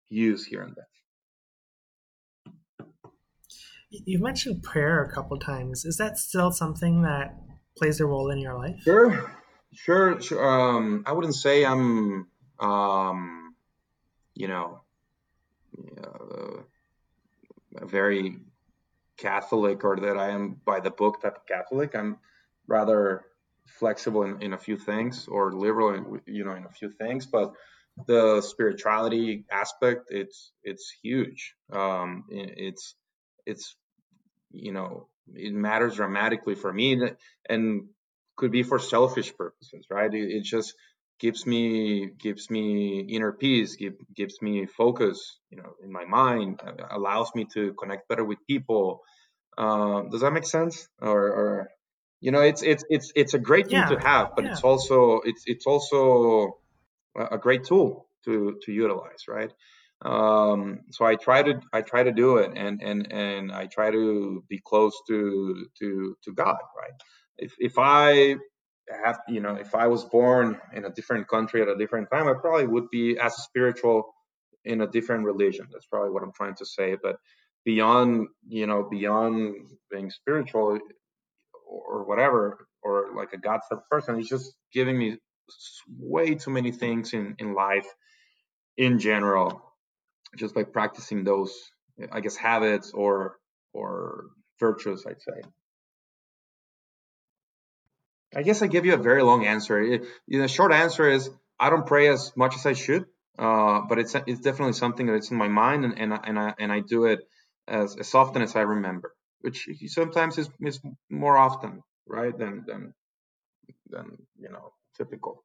use 0.09 0.45
here 0.45 0.61
and 0.61 0.75
there. 0.75 0.87
You've 3.91 4.21
mentioned 4.21 4.63
prayer 4.63 5.03
a 5.03 5.13
couple 5.13 5.37
times. 5.37 5.83
Is 5.83 5.97
that 5.97 6.17
still 6.17 6.51
something 6.51 7.01
that 7.01 7.35
plays 7.77 7.99
a 7.99 8.05
role 8.05 8.31
in 8.31 8.39
your 8.39 8.57
life? 8.57 8.79
Sure, 8.83 9.35
sure. 9.73 10.21
sure. 10.21 10.45
Um, 10.45 11.03
I 11.05 11.11
wouldn't 11.11 11.35
say 11.35 11.65
I'm, 11.65 12.27
um, 12.59 13.40
you 14.33 14.47
know, 14.47 14.81
uh, 16.03 16.61
a 17.77 17.85
very 17.85 18.37
Catholic 19.17 19.83
or 19.83 19.97
that 19.97 20.17
I 20.17 20.29
am 20.29 20.59
by 20.65 20.79
the 20.79 20.91
book 20.91 21.21
type 21.21 21.37
of 21.37 21.45
Catholic. 21.45 21.95
I'm 21.95 22.17
rather 22.67 23.25
flexible 23.65 24.23
in, 24.23 24.41
in 24.41 24.53
a 24.53 24.57
few 24.57 24.77
things 24.77 25.27
or 25.27 25.53
liberal, 25.53 25.93
in, 25.93 26.21
you 26.25 26.43
know, 26.43 26.55
in 26.55 26.65
a 26.65 26.69
few 26.69 26.89
things. 26.89 27.25
But 27.25 27.53
the 28.07 28.41
spirituality 28.41 29.45
aspect, 29.51 30.07
it's 30.09 30.51
it's 30.63 30.91
huge. 31.03 31.55
Um, 31.71 32.25
it's 32.29 32.95
it's 33.45 33.75
you 34.51 34.71
know 34.71 35.07
it 35.35 35.53
matters 35.53 35.95
dramatically 35.95 36.55
for 36.55 36.71
me 36.73 36.99
and 37.47 37.89
could 38.35 38.51
be 38.51 38.63
for 38.63 38.79
selfish 38.79 39.35
purposes, 39.35 39.85
right? 39.89 40.13
It, 40.13 40.31
it 40.31 40.43
just 40.43 40.73
gives 41.21 41.45
me 41.45 42.09
gives 42.19 42.49
me 42.49 43.01
inner 43.01 43.31
peace, 43.31 43.75
give, 43.75 43.93
gives 44.15 44.41
me 44.41 44.65
focus, 44.65 45.37
you 45.51 45.57
know, 45.57 45.71
in 45.83 45.91
my 45.91 46.03
mind, 46.03 46.59
allows 46.89 47.29
me 47.35 47.45
to 47.53 47.73
connect 47.73 48.09
better 48.09 48.25
with 48.25 48.39
people. 48.47 49.01
Uh, 49.57 50.01
does 50.11 50.21
that 50.21 50.33
make 50.33 50.45
sense? 50.45 50.87
Or, 50.99 51.21
or, 51.39 51.69
you 52.21 52.31
know, 52.31 52.41
it's 52.41 52.63
it's 52.63 52.83
it's 52.89 53.11
it's 53.15 53.33
a 53.35 53.39
great 53.39 53.67
thing 53.67 53.83
yeah. 53.83 53.95
to 53.95 53.99
have, 53.99 54.31
but 54.35 54.45
yeah. 54.45 54.51
it's 54.51 54.63
also 54.63 55.21
it's 55.23 55.43
it's 55.45 55.67
also 55.67 56.57
a 57.15 57.37
great 57.37 57.65
tool 57.65 58.07
to 58.25 58.57
to 58.63 58.71
utilize, 58.71 59.27
right? 59.27 59.51
Um, 60.03 60.79
so 60.89 61.05
I 61.05 61.15
try 61.15 61.43
to 61.43 61.61
I 61.71 61.81
try 61.81 62.01
to 62.03 62.11
do 62.11 62.37
it, 62.37 62.51
and 62.55 62.81
and 62.81 63.11
and 63.11 63.51
I 63.51 63.67
try 63.67 63.91
to 63.91 64.43
be 64.49 64.59
close 64.65 64.95
to 65.07 65.67
to 65.79 66.17
to 66.23 66.33
God, 66.33 66.61
right? 66.81 66.97
If 67.37 67.53
if 67.59 67.73
I 67.77 68.37
have 69.03 69.19
you 69.27 69.41
know 69.41 69.55
if 69.55 69.75
I 69.75 69.87
was 69.87 70.03
born 70.03 70.59
in 70.73 70.85
a 70.85 70.89
different 70.89 71.27
country 71.27 71.61
at 71.61 71.67
a 71.67 71.77
different 71.77 72.09
time, 72.11 72.27
I 72.27 72.33
probably 72.33 72.67
would 72.67 72.89
be 72.89 73.17
as 73.17 73.35
spiritual 73.35 74.13
in 74.65 74.81
a 74.81 74.87
different 74.87 75.25
religion. 75.25 75.67
That's 75.71 75.85
probably 75.85 76.11
what 76.11 76.23
I'm 76.23 76.33
trying 76.33 76.55
to 76.55 76.65
say. 76.65 76.97
But 77.01 77.17
beyond 77.65 78.27
you 78.47 78.67
know 78.67 78.87
beyond 78.89 79.55
being 79.89 80.09
spiritual 80.09 80.79
or 81.67 82.03
whatever 82.05 82.67
or 82.83 83.15
like 83.15 83.33
a 83.33 83.37
God 83.37 83.59
type 83.69 83.81
person, 83.89 84.19
it's 84.19 84.29
just 84.29 84.53
giving 84.73 84.97
me 84.97 85.17
way 85.99 86.35
too 86.35 86.51
many 86.51 86.71
things 86.71 87.13
in 87.13 87.35
in 87.39 87.53
life 87.53 87.87
in 88.77 88.99
general 88.99 89.61
just 90.37 90.55
by 90.55 90.63
practicing 90.63 91.23
those 91.23 91.53
i 92.11 92.19
guess 92.21 92.35
habits 92.35 92.91
or 92.93 93.37
or 93.73 94.25
virtues 94.59 95.05
i'd 95.07 95.21
say 95.21 95.41
I 98.35 98.43
guess 98.43 98.61
I 98.61 98.67
give 98.67 98.85
you 98.85 98.93
a 98.93 98.97
very 98.97 99.23
long 99.23 99.45
answer. 99.45 99.81
It, 99.81 100.03
you 100.27 100.47
short 100.47 100.71
answer 100.71 101.09
is 101.09 101.29
I 101.59 101.69
don't 101.69 101.85
pray 101.85 102.07
as 102.07 102.31
much 102.35 102.55
as 102.55 102.65
I 102.65 102.73
should, 102.73 103.05
uh, 103.37 103.81
but 103.87 103.99
it's 103.99 104.15
it's 104.27 104.41
definitely 104.41 104.73
something 104.73 105.05
that's 105.05 105.31
in 105.31 105.37
my 105.37 105.47
mind, 105.47 105.85
and 105.85 105.99
and, 105.99 106.13
and 106.23 106.39
I 106.39 106.53
and 106.59 106.71
I 106.71 106.79
do 106.79 107.05
it 107.05 107.19
as, 107.67 107.95
as 107.97 108.15
often 108.15 108.41
as 108.41 108.55
I 108.55 108.61
remember, 108.61 109.13
which 109.41 109.67
sometimes 109.87 110.37
is, 110.37 110.49
is 110.61 110.79
more 111.09 111.37
often, 111.37 111.83
right, 112.07 112.37
than 112.37 112.63
than 112.65 112.93
than 113.89 114.17
you 114.39 114.49
know 114.49 114.73
typical. 114.97 115.43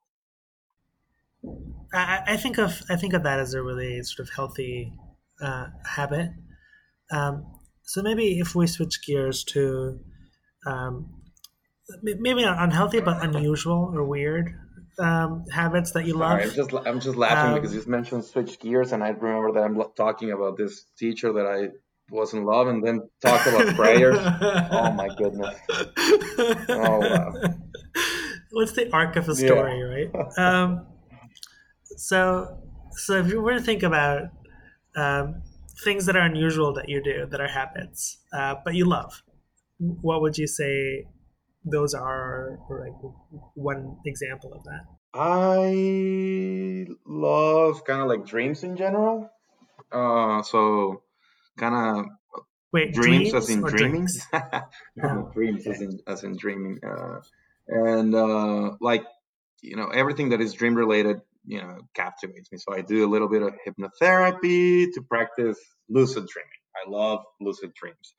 I, 1.93 2.23
I 2.27 2.37
think 2.37 2.59
of 2.59 2.83
I 2.89 2.97
think 2.97 3.15
of 3.15 3.23
that 3.25 3.41
as 3.41 3.55
a 3.55 3.63
really 3.63 4.03
sort 4.03 4.29
of 4.29 4.35
healthy 4.35 4.93
uh, 5.41 5.67
habit. 5.85 6.31
Um, 7.11 7.47
so 7.83 8.03
maybe 8.03 8.41
if 8.41 8.55
we 8.55 8.67
switch 8.67 9.05
gears 9.07 9.45
to 9.45 10.01
um, 10.67 11.16
maybe 12.03 12.45
not 12.45 12.63
unhealthy, 12.63 13.01
but 13.01 13.23
unusual 13.25 13.93
or 13.95 14.05
weird 14.05 14.55
um, 14.99 15.45
habits 15.53 15.93
that 15.93 16.07
you 16.07 16.15
love. 16.15 16.41
I'm 16.41 16.51
just 16.51 16.75
I'm 16.75 17.01
just 17.01 17.17
laughing 17.17 17.53
um, 17.53 17.55
because 17.55 17.75
you 17.75 17.83
mentioned 17.87 18.25
switch 18.25 18.59
gears, 18.59 18.93
and 18.93 19.03
I 19.03 19.09
remember 19.09 19.53
that 19.53 19.65
I'm 19.65 19.81
talking 19.97 20.33
about 20.33 20.57
this 20.57 20.85
teacher 20.99 21.33
that 21.33 21.47
I 21.47 21.69
was 22.11 22.33
in 22.33 22.45
love, 22.45 22.69
and 22.69 22.85
then 22.85 23.09
talk 23.21 23.47
about 23.47 23.75
prayers. 23.77 24.17
oh 24.19 24.93
my 24.93 25.09
goodness! 25.17 25.55
Oh 26.69 26.99
wow! 27.01 27.35
What's 28.53 28.73
the 28.73 28.91
arc 28.93 29.17
of 29.17 29.29
a 29.29 29.35
story, 29.35 29.79
yeah. 29.79 30.19
right? 30.19 30.29
Um, 30.39 30.87
so, 31.97 32.59
so 32.93 33.15
if 33.19 33.29
you 33.29 33.41
were 33.41 33.55
to 33.55 33.61
think 33.61 33.83
about 33.83 34.29
um, 34.97 35.43
things 35.85 36.07
that 36.07 36.17
are 36.17 36.23
unusual 36.23 36.75
that 36.75 36.89
you 36.89 37.03
do, 37.03 37.27
that 37.27 37.41
are 37.41 37.49
habits, 37.49 38.19
uh, 38.33 38.55
but 38.65 38.75
you 38.75 38.85
love, 38.85 39.23
what 39.79 40.21
would 40.21 40.37
you 40.37 40.47
say 40.47 41.07
those 41.67 41.95
are 41.95 42.59
like 42.71 42.95
one 43.55 43.97
example 44.07 44.53
of 44.55 44.65
that. 44.65 44.85
I 45.13 46.87
love 47.07 47.85
kind 47.85 48.03
of 48.03 48.09
like 48.09 48.25
dreams 48.25 48.63
in 48.63 48.77
general. 48.77 49.31
Uh, 49.91 50.43
so 50.43 51.03
kind 51.59 51.75
of 51.75 52.07
Wait, 52.73 52.93
dreams, 52.93 53.31
dreams 53.31 53.35
as 53.35 53.51
in 53.51 53.63
dreaming. 53.63 54.09
oh, 54.33 55.31
dreams 55.33 55.67
okay. 55.67 55.71
as 55.71 55.81
in 55.81 56.01
as 56.07 56.25
in 56.25 56.37
dreaming. 56.37 56.79
Uh, 56.87 57.21
and 57.69 58.15
uh, 58.15 58.73
like 58.81 59.05
you 59.63 59.77
know 59.77 59.89
everything 59.89 60.31
that 60.31 60.41
is 60.41 60.53
dream 60.53 60.75
related, 60.75 61.21
you 61.47 61.61
know, 61.61 61.79
captivates 61.95 62.53
me. 62.53 62.59
So 62.59 62.75
I 62.75 62.83
do 62.83 63.07
a 63.07 63.11
little 63.11 63.29
bit 63.29 63.43
of 63.43 63.55
hypnotherapy 63.67 64.93
to 64.93 65.03
practice 65.09 65.59
lucid 65.89 66.27
dreaming. 66.27 66.51
I 66.77 66.91
love 66.91 67.25
lucid 67.41 67.73
dreams. 67.75 68.15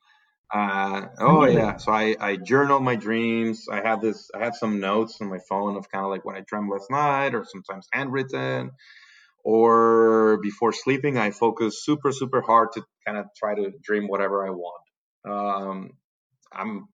Uh, 0.52 1.08
oh 1.18 1.44
yeah. 1.44 1.76
So 1.76 1.92
I, 1.92 2.16
I 2.18 2.36
journal 2.36 2.80
my 2.80 2.96
dreams. 2.96 3.66
I 3.70 3.86
have 3.86 4.00
this. 4.00 4.30
I 4.34 4.44
have 4.44 4.56
some 4.56 4.80
notes 4.80 5.18
on 5.20 5.28
my 5.28 5.40
phone 5.48 5.76
of 5.76 5.90
kind 5.90 6.04
of 6.04 6.10
like 6.10 6.24
what 6.24 6.36
I 6.36 6.40
dreamt 6.40 6.70
last 6.70 6.90
night, 6.90 7.34
or 7.34 7.44
sometimes 7.44 7.86
handwritten. 7.92 8.70
Or 9.44 10.38
before 10.42 10.72
sleeping, 10.72 11.16
I 11.18 11.30
focus 11.30 11.84
super 11.84 12.12
super 12.12 12.40
hard 12.40 12.72
to 12.72 12.84
kind 13.06 13.18
of 13.18 13.26
try 13.36 13.54
to 13.54 13.72
dream 13.82 14.08
whatever 14.08 14.46
I 14.46 14.50
want. 14.50 14.82
Um, 15.24 15.90
I'm, 16.52 16.88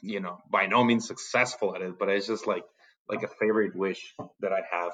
you 0.00 0.20
know, 0.20 0.38
by 0.50 0.66
no 0.66 0.82
means 0.82 1.06
successful 1.06 1.74
at 1.74 1.82
it, 1.82 1.98
but 1.98 2.08
it's 2.08 2.26
just 2.26 2.46
like 2.46 2.64
like 3.08 3.22
a 3.22 3.28
favorite 3.28 3.76
wish 3.76 4.14
that 4.40 4.52
I 4.52 4.62
have. 4.70 4.92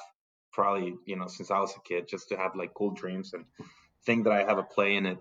Probably, 0.52 0.94
you 1.06 1.16
know, 1.16 1.28
since 1.28 1.50
I 1.50 1.60
was 1.60 1.74
a 1.74 1.80
kid, 1.88 2.08
just 2.08 2.28
to 2.28 2.36
have 2.36 2.56
like 2.56 2.74
cool 2.74 2.90
dreams 2.90 3.32
and 3.32 3.44
think 4.04 4.24
that 4.24 4.32
I 4.32 4.44
have 4.44 4.58
a 4.58 4.62
play 4.62 4.96
in 4.96 5.06
it. 5.06 5.18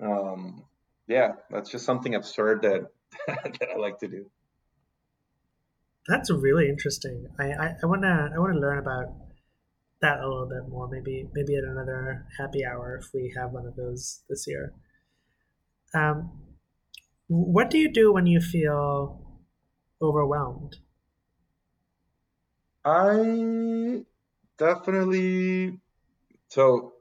Um, 0.00 0.62
yeah, 1.08 1.32
that's 1.50 1.70
just 1.70 1.84
something 1.84 2.14
absurd 2.14 2.62
that 2.62 2.90
that 3.26 3.68
I 3.74 3.78
like 3.78 3.98
to 4.00 4.08
do. 4.08 4.30
That's 6.06 6.30
really 6.30 6.68
interesting. 6.68 7.26
I, 7.38 7.52
I, 7.52 7.74
I 7.82 7.86
wanna 7.86 8.30
I 8.34 8.38
wanna 8.38 8.58
learn 8.58 8.78
about 8.78 9.14
that 10.00 10.20
a 10.20 10.28
little 10.28 10.48
bit 10.48 10.68
more. 10.68 10.88
Maybe 10.88 11.28
maybe 11.32 11.56
at 11.56 11.64
another 11.64 12.26
happy 12.38 12.64
hour 12.64 12.96
if 12.96 13.12
we 13.12 13.32
have 13.36 13.52
one 13.52 13.66
of 13.66 13.76
those 13.76 14.22
this 14.28 14.46
year. 14.46 14.74
Um, 15.94 16.32
what 17.26 17.70
do 17.70 17.78
you 17.78 17.92
do 17.92 18.12
when 18.12 18.26
you 18.26 18.40
feel 18.40 19.40
overwhelmed? 20.00 20.76
I 22.84 24.04
definitely 24.56 25.80
so 26.48 26.94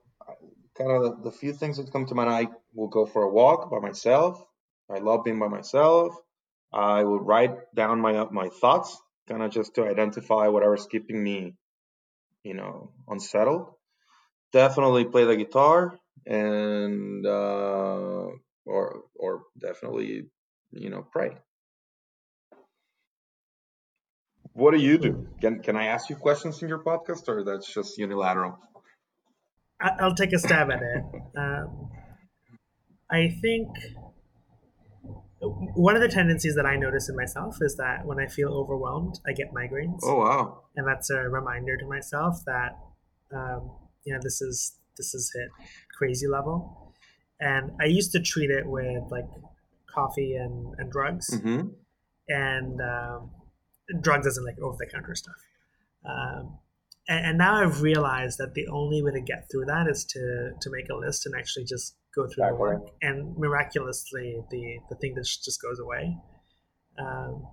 kind 0.77 0.91
of 0.91 1.23
the, 1.23 1.31
few 1.31 1.53
things 1.53 1.77
that 1.77 1.91
come 1.91 2.05
to 2.07 2.15
mind. 2.15 2.29
I 2.29 2.47
will 2.73 2.87
go 2.87 3.05
for 3.05 3.23
a 3.23 3.29
walk 3.29 3.71
by 3.71 3.79
myself. 3.79 4.43
I 4.89 4.99
love 4.99 5.23
being 5.23 5.39
by 5.39 5.47
myself. 5.47 6.15
I 6.73 7.03
will 7.03 7.19
write 7.19 7.55
down 7.75 8.01
my 8.01 8.25
my 8.25 8.49
thoughts, 8.49 8.97
kind 9.27 9.41
of 9.41 9.51
just 9.51 9.75
to 9.75 9.87
identify 9.87 10.47
whatever's 10.47 10.85
keeping 10.85 11.23
me, 11.23 11.55
you 12.43 12.53
know, 12.53 12.91
unsettled. 13.07 13.73
Definitely 14.53 15.05
play 15.05 15.25
the 15.25 15.35
guitar 15.37 15.97
and 16.25 17.25
uh, 17.25 18.27
or 18.65 19.03
or 19.15 19.43
definitely, 19.59 20.25
you 20.71 20.89
know, 20.89 21.05
pray. 21.11 21.31
What 24.53 24.71
do 24.71 24.79
you 24.79 24.97
do? 24.97 25.27
Can 25.41 25.61
can 25.61 25.75
I 25.75 25.85
ask 25.87 26.09
you 26.09 26.15
questions 26.15 26.61
in 26.61 26.69
your 26.69 26.83
podcast, 26.83 27.27
or 27.27 27.43
that's 27.43 27.71
just 27.73 27.97
unilateral? 27.97 28.57
I'll 29.79 30.15
take 30.15 30.33
a 30.33 30.39
stab 30.39 30.71
at 30.71 30.81
it. 30.81 31.03
Um, 31.37 31.91
I 33.11 33.29
think 33.29 33.67
one 35.39 35.95
of 35.95 36.01
the 36.01 36.07
tendencies 36.07 36.55
that 36.55 36.65
I 36.65 36.77
notice 36.77 37.09
in 37.09 37.15
myself 37.15 37.57
is 37.61 37.75
that 37.75 38.05
when 38.05 38.19
I 38.19 38.25
feel 38.25 38.49
overwhelmed, 38.49 39.19
I 39.27 39.33
get 39.33 39.53
migraines. 39.53 39.99
Oh 40.03 40.15
wow! 40.15 40.63
And 40.75 40.87
that's 40.87 41.11
a 41.11 41.29
reminder 41.29 41.77
to 41.77 41.85
myself 41.85 42.37
that 42.47 42.71
um, 43.31 43.69
you 44.03 44.13
know 44.13 44.19
this 44.23 44.41
is 44.41 44.77
this 44.97 45.13
is 45.13 45.31
hit 45.35 45.49
crazy 45.95 46.27
level. 46.27 46.95
And 47.39 47.71
I 47.79 47.85
used 47.85 48.11
to 48.13 48.19
treat 48.19 48.49
it 48.49 48.65
with 48.65 49.03
like 49.11 49.27
coffee 49.93 50.33
and, 50.35 50.73
and 50.79 50.91
drugs, 50.91 51.31
hmm 51.39 51.67
and 52.29 52.81
um, 52.81 53.31
drugs 54.01 54.27
isn't 54.27 54.45
like 54.45 54.59
over 54.59 54.75
the 54.77 54.85
counter 54.85 55.15
stuff. 55.15 55.35
Um, 56.05 56.57
and, 57.07 57.25
and 57.25 57.37
now 57.37 57.55
I've 57.55 57.81
realized 57.81 58.37
that 58.39 58.53
the 58.53 58.67
only 58.67 59.01
way 59.01 59.11
to 59.11 59.21
get 59.21 59.47
through 59.51 59.65
that 59.65 59.87
is 59.89 60.05
to 60.05 60.51
to 60.59 60.69
make 60.69 60.89
a 60.89 60.95
list 60.95 61.25
and 61.25 61.35
actually 61.35 61.65
just 61.65 61.95
go 62.15 62.27
through 62.27 62.47
the 62.47 62.55
work. 62.55 62.83
And 63.01 63.37
miraculously, 63.37 64.41
the 64.49 64.79
the 64.89 64.95
thing 64.95 65.15
just 65.15 65.43
just 65.43 65.61
goes 65.61 65.79
away. 65.79 66.17
Um, 66.99 67.47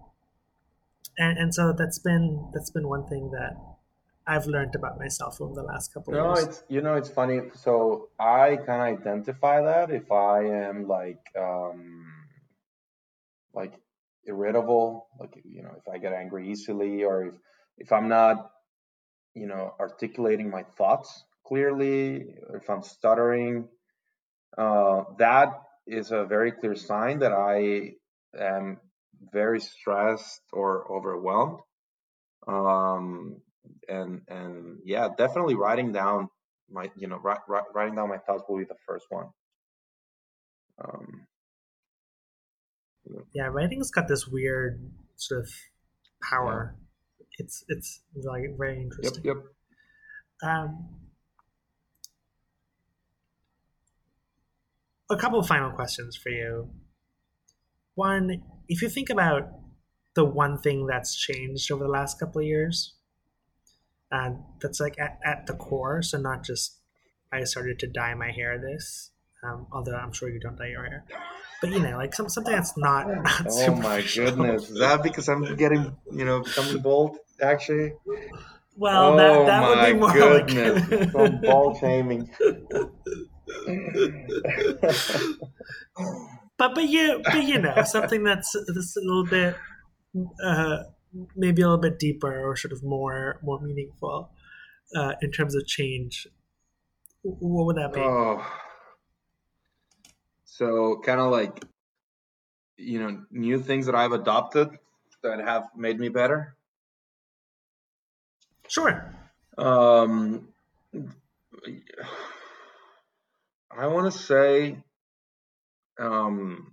and, 1.18 1.38
and 1.38 1.54
so 1.54 1.72
that's 1.72 1.98
been 1.98 2.50
that's 2.52 2.70
been 2.70 2.88
one 2.88 3.06
thing 3.06 3.30
that 3.32 3.54
I've 4.26 4.46
learned 4.46 4.74
about 4.74 4.98
myself 4.98 5.40
over 5.40 5.54
the 5.54 5.62
last 5.62 5.92
couple 5.92 6.14
of 6.14 6.18
No, 6.18 6.34
years. 6.34 6.48
it's 6.48 6.64
you 6.68 6.80
know 6.80 6.94
it's 6.94 7.10
funny. 7.10 7.42
So 7.54 8.08
I 8.18 8.56
can 8.64 8.80
identify 8.80 9.62
that 9.62 9.90
if 9.90 10.10
I 10.10 10.44
am 10.46 10.88
like 10.88 11.20
um 11.38 12.06
like 13.52 13.74
irritable, 14.26 15.06
like 15.20 15.40
you 15.44 15.62
know 15.62 15.74
if 15.76 15.86
I 15.88 15.98
get 15.98 16.12
angry 16.12 16.50
easily, 16.50 17.04
or 17.04 17.26
if 17.26 17.34
if 17.76 17.92
I'm 17.92 18.08
not 18.08 18.50
you 19.34 19.46
know 19.46 19.74
articulating 19.80 20.50
my 20.50 20.62
thoughts 20.62 21.24
clearly, 21.46 22.26
if 22.54 22.68
I'm 22.70 22.82
stuttering, 22.82 23.68
uh, 24.56 25.04
that 25.18 25.62
is 25.86 26.10
a 26.10 26.24
very 26.24 26.52
clear 26.52 26.74
sign 26.74 27.18
that 27.20 27.32
I 27.32 27.92
am 28.38 28.78
very 29.32 29.60
stressed 29.60 30.40
or 30.52 30.90
overwhelmed. 30.90 31.60
Um, 32.46 33.40
and 33.88 34.22
and 34.28 34.78
yeah, 34.84 35.08
definitely 35.16 35.54
writing 35.54 35.92
down 35.92 36.28
my 36.70 36.90
you 36.96 37.08
know 37.08 37.18
ri- 37.18 37.44
ri- 37.48 37.68
writing 37.74 37.94
down 37.94 38.08
my 38.08 38.18
thoughts 38.18 38.44
will 38.48 38.58
be 38.58 38.64
the 38.64 38.76
first 38.86 39.06
one. 39.10 39.28
Um, 40.82 41.26
Yeah, 43.32 43.46
writing's 43.46 43.90
got 43.90 44.08
this 44.08 44.26
weird 44.26 44.80
sort 45.16 45.42
of 45.42 45.50
power. 46.22 46.76
It's 47.38 47.64
it's 47.68 48.00
like 48.14 48.56
very 48.56 48.80
interesting. 48.80 49.24
yep. 49.24 49.36
yep. 49.36 50.50
Um, 50.50 50.88
a 55.10 55.16
couple 55.16 55.38
of 55.38 55.46
final 55.46 55.70
questions 55.70 56.16
for 56.16 56.30
you. 56.30 56.70
One, 57.94 58.42
if 58.68 58.82
you 58.82 58.88
think 58.88 59.10
about 59.10 59.50
the 60.14 60.24
one 60.24 60.58
thing 60.58 60.86
that's 60.86 61.14
changed 61.14 61.70
over 61.70 61.84
the 61.84 61.90
last 61.90 62.18
couple 62.18 62.40
of 62.40 62.46
years, 62.46 62.94
and 64.10 64.38
that's 64.60 64.80
like 64.80 64.98
at, 64.98 65.18
at 65.24 65.46
the 65.46 65.54
core, 65.54 66.02
so 66.02 66.18
not 66.18 66.44
just 66.44 66.78
I 67.32 67.44
started 67.44 67.78
to 67.80 67.86
dye 67.86 68.14
my 68.14 68.30
hair 68.30 68.58
this, 68.58 69.10
um, 69.42 69.66
although 69.72 69.96
I'm 69.96 70.12
sure 70.12 70.28
you 70.28 70.40
don't 70.40 70.56
dye 70.56 70.68
your 70.68 70.84
hair, 70.84 71.04
but 71.64 71.72
you 71.72 71.80
know, 71.80 71.96
like 71.96 72.14
some, 72.14 72.28
something 72.28 72.52
that's 72.52 72.76
not, 72.76 73.08
not 73.08 73.46
Oh 73.48 73.74
my 73.76 74.02
goodness, 74.02 74.68
is 74.68 74.78
that 74.80 75.02
because 75.02 75.30
I'm 75.30 75.56
getting 75.56 75.96
you 76.12 76.26
know 76.26 76.42
becoming 76.42 76.82
bold? 76.82 77.16
Actually, 77.40 77.94
Well, 78.76 79.14
Oh 79.14 79.16
that, 79.16 79.46
that 79.46 79.62
would 79.66 79.94
be 79.94 79.98
more 79.98 80.12
goodness. 80.12 80.90
like 80.90 81.10
some 81.12 81.40
ball 81.40 81.74
shaming. 81.80 82.28
but 86.58 86.74
but 86.74 86.84
you 86.84 87.22
but 87.24 87.42
you 87.44 87.58
know 87.58 87.82
something 87.84 88.22
that's 88.24 88.52
that's 88.52 88.96
a 88.98 89.00
little 89.00 89.24
bit 89.24 89.56
uh, 90.44 90.82
maybe 91.34 91.62
a 91.62 91.64
little 91.64 91.80
bit 91.80 91.98
deeper 91.98 92.46
or 92.46 92.56
sort 92.56 92.72
of 92.72 92.82
more 92.84 93.40
more 93.42 93.58
meaningful 93.62 94.30
uh, 94.94 95.14
in 95.22 95.32
terms 95.32 95.54
of 95.54 95.66
change. 95.66 96.26
What 97.22 97.64
would 97.64 97.76
that 97.76 97.94
be? 97.94 98.00
Oh, 98.02 98.44
so 100.56 101.00
kind 101.04 101.20
of 101.20 101.32
like 101.32 101.64
you 102.76 103.00
know 103.00 103.22
new 103.30 103.58
things 103.58 103.86
that 103.86 103.94
I've 103.96 104.12
adopted 104.12 104.70
that 105.22 105.40
have 105.40 105.64
made 105.76 105.98
me 105.98 106.10
better. 106.10 106.56
Sure. 108.68 109.12
Um, 109.58 110.48
I 113.70 113.86
want 113.88 114.12
to 114.12 114.18
say, 114.18 114.76
um, 115.98 116.72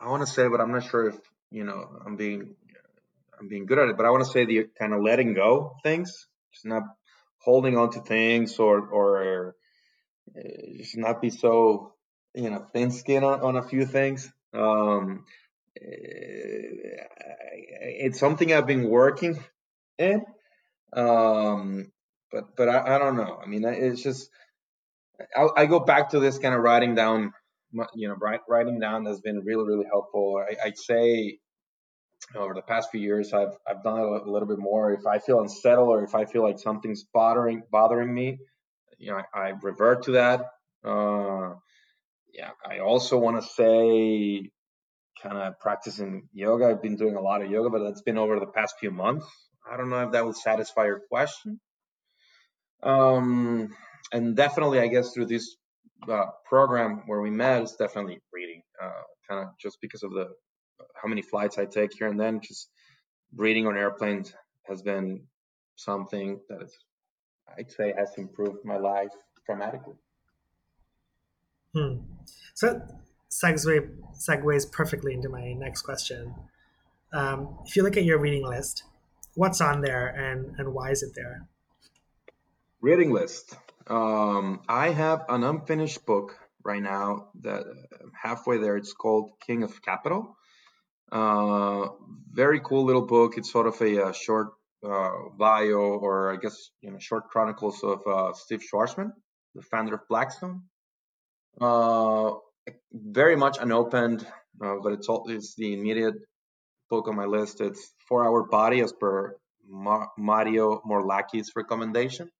I 0.00 0.08
want 0.08 0.24
to 0.24 0.32
say, 0.32 0.46
but 0.48 0.60
I'm 0.60 0.70
not 0.70 0.84
sure 0.84 1.08
if 1.08 1.18
you 1.50 1.64
know 1.64 1.88
I'm 2.06 2.16
being 2.16 2.54
I'm 3.38 3.48
being 3.48 3.66
good 3.66 3.80
at 3.80 3.88
it. 3.88 3.96
But 3.96 4.06
I 4.06 4.10
want 4.10 4.24
to 4.24 4.30
say 4.30 4.44
the 4.44 4.68
kind 4.78 4.92
of 4.92 5.02
letting 5.02 5.34
go 5.34 5.74
things, 5.82 6.28
just 6.52 6.66
not 6.66 6.84
holding 7.38 7.76
on 7.76 7.90
to 7.90 8.00
things 8.00 8.60
or 8.60 8.78
or 8.86 9.56
uh, 10.36 10.40
just 10.76 10.96
not 10.96 11.20
be 11.20 11.30
so 11.30 11.95
you 12.36 12.50
know 12.50 12.66
thin 12.72 12.90
skin 12.90 13.24
on, 13.24 13.40
on 13.40 13.56
a 13.56 13.62
few 13.62 13.86
things. 13.86 14.30
Um, 14.52 15.24
eh, 15.80 17.06
it's 17.98 18.20
something 18.20 18.52
I've 18.52 18.66
been 18.66 18.88
working 18.88 19.42
in. 19.98 20.24
Um, 20.92 21.92
but 22.30 22.56
but 22.56 22.68
I, 22.68 22.96
I 22.96 22.98
don't 22.98 23.16
know. 23.16 23.40
I 23.42 23.46
mean, 23.46 23.64
it's 23.64 24.02
just 24.02 24.30
I, 25.36 25.48
I 25.56 25.66
go 25.66 25.80
back 25.80 26.10
to 26.10 26.20
this 26.20 26.38
kind 26.38 26.54
of 26.54 26.60
writing 26.60 26.94
down, 26.94 27.32
you 27.94 28.08
know, 28.08 28.38
writing 28.48 28.78
down 28.78 29.06
has 29.06 29.20
been 29.20 29.40
really 29.44 29.64
really 29.64 29.86
helpful. 29.86 30.42
I, 30.46 30.66
I'd 30.66 30.78
say 30.78 31.38
over 32.34 32.54
the 32.54 32.62
past 32.62 32.90
few 32.90 33.00
years, 33.00 33.32
I've 33.32 33.56
I've 33.66 33.82
done 33.82 33.98
it 33.98 34.26
a 34.26 34.30
little 34.30 34.48
bit 34.48 34.58
more. 34.58 34.92
If 34.92 35.06
I 35.06 35.18
feel 35.18 35.40
unsettled 35.40 35.88
or 35.88 36.04
if 36.04 36.14
I 36.14 36.26
feel 36.26 36.42
like 36.42 36.58
something's 36.58 37.04
bothering 37.04 37.62
bothering 37.70 38.12
me, 38.12 38.38
you 38.98 39.12
know, 39.12 39.22
I, 39.34 39.48
I 39.48 39.52
revert 39.62 40.04
to 40.04 40.12
that. 40.12 40.40
Uh, 40.84 41.54
yeah, 42.36 42.50
I 42.64 42.80
also 42.80 43.16
want 43.18 43.42
to 43.42 43.48
say, 43.48 44.50
kind 45.22 45.38
of 45.38 45.58
practicing 45.58 46.28
yoga. 46.34 46.66
I've 46.66 46.82
been 46.82 46.96
doing 46.96 47.16
a 47.16 47.20
lot 47.20 47.42
of 47.42 47.50
yoga, 47.50 47.70
but 47.70 47.82
that's 47.82 48.02
been 48.02 48.18
over 48.18 48.38
the 48.38 48.46
past 48.46 48.74
few 48.78 48.90
months. 48.90 49.26
I 49.70 49.76
don't 49.76 49.88
know 49.88 50.04
if 50.04 50.12
that 50.12 50.24
will 50.24 50.34
satisfy 50.34 50.84
your 50.84 51.00
question. 51.10 51.60
Um, 52.82 53.74
and 54.12 54.36
definitely, 54.36 54.80
I 54.80 54.88
guess 54.88 55.12
through 55.12 55.26
this 55.26 55.56
uh, 56.08 56.26
program 56.44 57.04
where 57.06 57.22
we 57.22 57.30
met, 57.30 57.62
it's 57.62 57.76
definitely 57.76 58.20
reading. 58.32 58.62
Uh, 58.80 59.02
kind 59.28 59.42
of 59.42 59.48
just 59.58 59.78
because 59.80 60.02
of 60.02 60.10
the 60.12 60.28
how 61.00 61.08
many 61.08 61.22
flights 61.22 61.58
I 61.58 61.64
take 61.64 61.92
here 61.98 62.06
and 62.06 62.20
then, 62.20 62.40
just 62.42 62.68
reading 63.34 63.66
on 63.66 63.78
airplanes 63.78 64.34
has 64.64 64.82
been 64.82 65.22
something 65.76 66.38
that 66.50 66.62
is, 66.62 66.76
I'd 67.58 67.70
say, 67.70 67.94
has 67.96 68.10
improved 68.18 68.64
my 68.64 68.76
life 68.76 69.12
dramatically. 69.46 69.94
Hmm. 71.76 71.96
So 72.54 72.80
segue 73.30 73.90
segues 74.14 74.72
perfectly 74.72 75.12
into 75.12 75.28
my 75.28 75.52
next 75.52 75.82
question. 75.82 76.34
Um, 77.12 77.58
if 77.66 77.76
you 77.76 77.82
look 77.82 77.98
at 77.98 78.04
your 78.04 78.18
reading 78.18 78.46
list, 78.46 78.84
what's 79.34 79.60
on 79.60 79.82
there 79.82 80.06
and 80.08 80.58
and 80.58 80.72
why 80.72 80.90
is 80.90 81.02
it 81.02 81.12
there? 81.14 81.46
Reading 82.80 83.12
list. 83.12 83.54
Um, 83.88 84.60
I 84.66 84.88
have 84.88 85.26
an 85.28 85.44
unfinished 85.44 86.06
book 86.06 86.38
right 86.64 86.82
now 86.82 87.28
that 87.42 87.64
halfway 88.14 88.56
there. 88.56 88.78
It's 88.78 88.94
called 88.94 89.32
King 89.46 89.62
of 89.62 89.82
Capital. 89.82 90.34
Uh, 91.12 91.88
very 92.32 92.60
cool 92.60 92.84
little 92.84 93.06
book. 93.06 93.36
It's 93.36 93.52
sort 93.52 93.66
of 93.66 93.78
a, 93.82 94.06
uh 94.06 94.12
short 94.12 94.48
uh, 94.82 95.10
bio, 95.36 95.76
or 95.76 96.32
I 96.32 96.36
guess 96.36 96.70
you 96.80 96.90
know, 96.90 96.98
short 96.98 97.28
chronicles 97.28 97.84
of 97.84 98.00
uh, 98.06 98.32
Steve 98.32 98.62
Schwarzman, 98.62 99.12
the 99.54 99.60
founder 99.60 99.96
of 99.96 100.08
Blackstone. 100.08 100.62
Uh, 101.60 102.34
very 102.92 103.36
much 103.36 103.58
unopened, 103.58 104.26
uh, 104.62 104.76
but 104.82 104.92
it's 104.92 105.08
all 105.08 105.28
it's 105.28 105.54
the 105.54 105.72
immediate 105.72 106.16
book 106.90 107.08
on 107.08 107.16
my 107.16 107.24
list. 107.24 107.60
It's 107.60 107.92
Four 108.08 108.26
Hour 108.26 108.44
Body, 108.44 108.80
as 108.80 108.92
per 108.92 109.36
Ma- 109.68 110.08
Mario 110.18 110.82
Morlaki's 110.86 111.52
recommendation. 111.56 112.30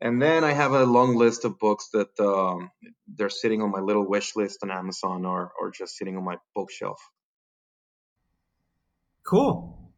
And 0.00 0.20
then 0.20 0.42
I 0.42 0.52
have 0.52 0.72
a 0.72 0.84
long 0.84 1.14
list 1.14 1.44
of 1.44 1.58
books 1.60 1.88
that 1.92 2.18
um, 2.18 2.70
they're 3.06 3.30
sitting 3.30 3.62
on 3.62 3.70
my 3.70 3.78
little 3.78 4.06
wish 4.06 4.34
list 4.34 4.58
on 4.62 4.70
Amazon 4.70 5.24
or 5.24 5.52
or 5.58 5.70
just 5.70 5.96
sitting 5.96 6.16
on 6.16 6.24
my 6.24 6.36
bookshelf. 6.54 7.00
Cool. 9.24 9.92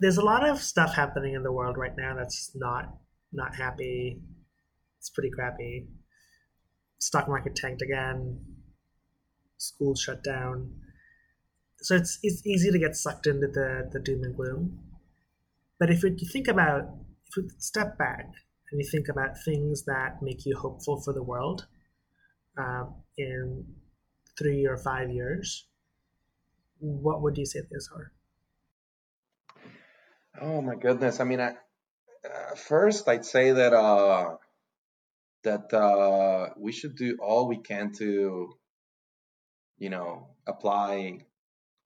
There's 0.00 0.16
a 0.16 0.24
lot 0.24 0.46
of 0.46 0.60
stuff 0.60 0.94
happening 0.94 1.34
in 1.34 1.44
the 1.44 1.52
world 1.52 1.78
right 1.78 1.96
now 1.96 2.16
that's 2.16 2.50
not 2.54 2.92
not 3.32 3.54
happy. 3.54 4.20
It's 4.98 5.10
pretty 5.10 5.30
crappy. 5.30 5.86
Stock 7.04 7.28
market 7.28 7.54
tanked 7.54 7.82
again. 7.82 8.40
Schools 9.58 10.00
shut 10.00 10.24
down. 10.24 10.72
So 11.82 11.96
it's 11.96 12.18
it's 12.22 12.46
easy 12.46 12.70
to 12.70 12.78
get 12.78 12.96
sucked 12.96 13.26
into 13.26 13.46
the, 13.46 13.90
the 13.92 14.00
doom 14.00 14.24
and 14.24 14.34
gloom. 14.34 14.80
But 15.78 15.90
if 15.90 16.02
you 16.02 16.16
think 16.32 16.48
about 16.48 16.88
if 17.28 17.36
you 17.36 17.50
step 17.58 17.98
back 17.98 18.24
and 18.70 18.80
you 18.80 18.88
think 18.90 19.08
about 19.10 19.36
things 19.44 19.84
that 19.84 20.22
make 20.22 20.46
you 20.46 20.56
hopeful 20.56 20.98
for 20.98 21.12
the 21.12 21.22
world, 21.22 21.66
um, 22.56 22.94
in 23.18 23.66
three 24.38 24.64
or 24.64 24.78
five 24.78 25.10
years, 25.10 25.66
what 26.78 27.20
would 27.20 27.36
you 27.36 27.44
say 27.44 27.60
those 27.70 27.90
are? 27.94 28.12
Oh 30.40 30.62
my 30.62 30.74
goodness! 30.74 31.20
I 31.20 31.24
mean, 31.24 31.40
I, 31.40 31.50
uh, 32.24 32.54
first 32.56 33.06
I'd 33.08 33.26
say 33.26 33.50
that 33.52 33.74
uh, 33.74 34.36
that 35.44 35.72
uh, 35.72 36.50
we 36.58 36.72
should 36.72 36.96
do 36.96 37.16
all 37.20 37.48
we 37.48 37.58
can 37.58 37.92
to, 37.92 38.52
you 39.78 39.90
know, 39.90 40.28
apply 40.46 41.20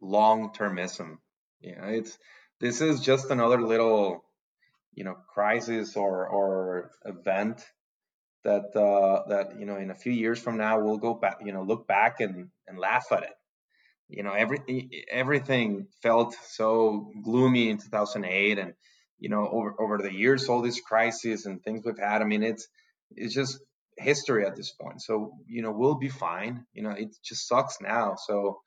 long-termism. 0.00 1.18
You 1.60 1.76
know, 1.76 1.88
it's 1.88 2.16
this 2.60 2.80
is 2.80 3.00
just 3.00 3.30
another 3.30 3.60
little, 3.60 4.24
you 4.94 5.04
know, 5.04 5.16
crisis 5.32 5.96
or 5.96 6.26
or 6.28 6.90
event 7.04 7.64
that 8.44 8.74
uh, 8.76 9.28
that 9.28 9.58
you 9.58 9.66
know 9.66 9.76
in 9.76 9.90
a 9.90 9.94
few 9.94 10.12
years 10.12 10.38
from 10.38 10.56
now 10.56 10.80
we'll 10.80 10.98
go 10.98 11.14
back, 11.14 11.38
you 11.44 11.52
know, 11.52 11.62
look 11.62 11.86
back 11.86 12.20
and 12.20 12.48
and 12.66 12.78
laugh 12.78 13.06
at 13.12 13.24
it. 13.24 13.34
You 14.08 14.22
know, 14.22 14.32
every 14.32 14.88
everything 15.10 15.88
felt 16.02 16.34
so 16.34 17.10
gloomy 17.22 17.68
in 17.68 17.78
2008, 17.78 18.58
and 18.58 18.74
you 19.18 19.28
know, 19.28 19.46
over 19.46 19.74
over 19.78 19.98
the 19.98 20.12
years, 20.12 20.48
all 20.48 20.62
these 20.62 20.80
crises 20.80 21.44
and 21.44 21.62
things 21.62 21.84
we've 21.84 21.98
had. 21.98 22.22
I 22.22 22.24
mean, 22.24 22.42
it's 22.42 22.68
it's 23.16 23.34
just 23.34 23.58
history 23.96 24.46
at 24.46 24.56
this 24.56 24.72
point. 24.72 25.02
So 25.02 25.32
you 25.46 25.62
know, 25.62 25.72
we'll 25.72 25.96
be 25.96 26.08
fine. 26.08 26.64
You 26.72 26.82
know, 26.84 26.90
it 26.90 27.08
just 27.24 27.48
sucks 27.48 27.78
now. 27.80 28.16
So 28.26 28.58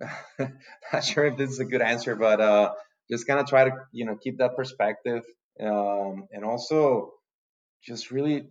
not 0.38 1.04
sure 1.04 1.26
if 1.26 1.36
this 1.36 1.50
is 1.50 1.60
a 1.60 1.64
good 1.64 1.82
answer, 1.82 2.16
but 2.16 2.40
uh, 2.40 2.72
just 3.10 3.26
kind 3.26 3.40
of 3.40 3.46
try 3.46 3.64
to 3.64 3.72
you 3.92 4.06
know 4.06 4.16
keep 4.16 4.38
that 4.38 4.56
perspective, 4.56 5.22
um, 5.60 6.26
and 6.32 6.44
also 6.44 7.12
just 7.84 8.10
really 8.10 8.48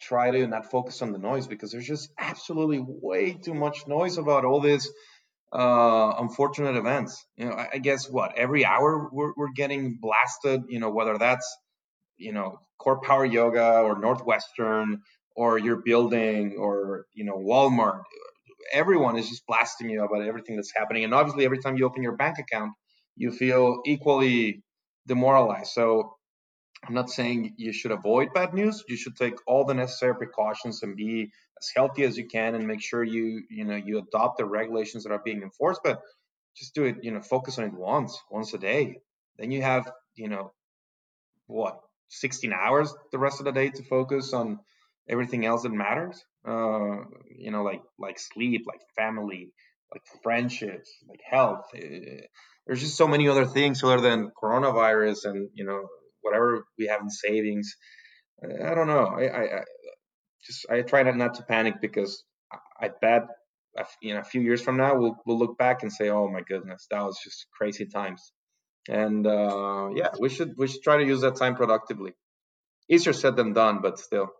try 0.00 0.30
to 0.30 0.46
not 0.46 0.70
focus 0.70 1.00
on 1.02 1.12
the 1.12 1.18
noise 1.18 1.46
because 1.46 1.72
there's 1.72 1.86
just 1.86 2.10
absolutely 2.18 2.84
way 2.86 3.32
too 3.32 3.54
much 3.54 3.86
noise 3.86 4.18
about 4.18 4.44
all 4.44 4.60
this 4.60 4.90
uh, 5.52 6.14
unfortunate 6.18 6.76
events. 6.76 7.24
You 7.36 7.46
know, 7.46 7.52
I, 7.52 7.68
I 7.74 7.78
guess 7.78 8.08
what 8.08 8.36
every 8.36 8.64
hour 8.64 9.08
we're, 9.10 9.32
we're 9.36 9.52
getting 9.54 9.98
blasted. 10.00 10.64
You 10.68 10.80
know, 10.80 10.90
whether 10.90 11.16
that's 11.18 11.56
you 12.16 12.32
know 12.32 12.60
CorePower 12.80 13.30
yoga 13.30 13.80
or 13.80 13.98
Northwestern 13.98 15.02
or 15.34 15.58
your 15.58 15.76
building 15.76 16.56
or 16.58 17.06
you 17.14 17.24
know 17.24 17.38
Walmart. 17.38 18.02
Everyone 18.72 19.16
is 19.16 19.28
just 19.28 19.46
blasting 19.46 19.90
you 19.90 20.02
about 20.04 20.22
everything 20.22 20.56
that's 20.56 20.72
happening, 20.74 21.04
and 21.04 21.14
obviously 21.14 21.44
every 21.44 21.58
time 21.58 21.76
you 21.76 21.86
open 21.86 22.02
your 22.02 22.16
bank 22.16 22.38
account, 22.38 22.72
you 23.16 23.30
feel 23.30 23.80
equally 23.86 24.62
demoralized. 25.06 25.72
So 25.72 26.16
I'm 26.86 26.94
not 26.94 27.10
saying 27.10 27.54
you 27.56 27.72
should 27.72 27.92
avoid 27.92 28.34
bad 28.34 28.54
news. 28.54 28.84
You 28.88 28.96
should 28.96 29.16
take 29.16 29.34
all 29.46 29.64
the 29.64 29.74
necessary 29.74 30.14
precautions 30.16 30.82
and 30.82 30.96
be 30.96 31.30
as 31.60 31.70
healthy 31.74 32.04
as 32.04 32.16
you 32.16 32.26
can 32.26 32.54
and 32.54 32.66
make 32.66 32.82
sure 32.82 33.02
you 33.04 33.42
you 33.50 33.64
know 33.64 33.76
you 33.76 33.98
adopt 33.98 34.38
the 34.38 34.44
regulations 34.44 35.04
that 35.04 35.12
are 35.12 35.22
being 35.24 35.42
enforced. 35.42 35.80
But 35.84 36.00
just 36.56 36.74
do 36.74 36.84
it, 36.84 36.96
you 37.02 37.10
know, 37.12 37.20
focus 37.20 37.58
on 37.58 37.64
it 37.64 37.72
once, 37.74 38.18
once 38.30 38.54
a 38.54 38.58
day. 38.58 38.98
Then 39.38 39.50
you 39.50 39.62
have, 39.62 39.90
you 40.14 40.28
know, 40.28 40.52
what 41.46 41.80
16 42.08 42.52
hours 42.52 42.94
the 43.12 43.18
rest 43.18 43.40
of 43.40 43.46
the 43.46 43.52
day 43.52 43.70
to 43.70 43.82
focus 43.84 44.32
on 44.32 44.58
everything 45.08 45.44
else 45.44 45.62
that 45.62 45.70
matters. 45.72 46.22
Uh, 46.46 47.04
you 47.36 47.50
know, 47.50 47.62
like 47.62 47.82
like 47.98 48.18
sleep, 48.18 48.64
like 48.66 48.80
family, 48.96 49.52
like 49.92 50.02
friendships, 50.22 50.90
like 51.08 51.20
health. 51.28 51.64
Uh, 51.74 52.22
there's 52.66 52.80
just 52.80 52.96
so 52.96 53.08
many 53.08 53.28
other 53.28 53.46
things 53.46 53.82
other 53.82 54.00
than 54.00 54.30
coronavirus 54.42 55.24
and 55.24 55.48
you 55.54 55.64
know 55.64 55.86
whatever 56.22 56.64
we 56.78 56.86
have 56.86 57.00
in 57.00 57.10
savings. 57.10 57.74
I 58.42 58.74
don't 58.74 58.88
know. 58.88 59.06
I, 59.06 59.24
I, 59.26 59.42
I 59.58 59.64
just 60.44 60.66
I 60.70 60.82
try 60.82 61.02
not, 61.02 61.16
not 61.16 61.34
to 61.34 61.42
panic 61.42 61.80
because 61.80 62.24
I, 62.52 62.86
I 62.86 62.90
bet 63.00 63.22
you 64.00 64.14
know 64.14 64.20
a 64.20 64.24
few 64.24 64.40
years 64.40 64.62
from 64.62 64.76
now 64.76 64.96
we'll 64.96 65.16
we'll 65.26 65.38
look 65.38 65.58
back 65.58 65.82
and 65.82 65.92
say, 65.92 66.10
oh 66.10 66.28
my 66.28 66.42
goodness, 66.42 66.86
that 66.90 67.02
was 67.02 67.18
just 67.22 67.46
crazy 67.56 67.86
times. 67.86 68.32
And 68.88 69.26
uh, 69.26 69.90
yeah, 69.94 70.10
we 70.18 70.28
should 70.28 70.56
we 70.56 70.68
should 70.68 70.82
try 70.82 70.98
to 70.98 71.04
use 71.04 71.20
that 71.22 71.36
time 71.36 71.56
productively. 71.56 72.12
Easier 72.88 73.12
said 73.12 73.36
than 73.36 73.52
done, 73.52 73.80
but 73.82 73.98
still. 73.98 74.30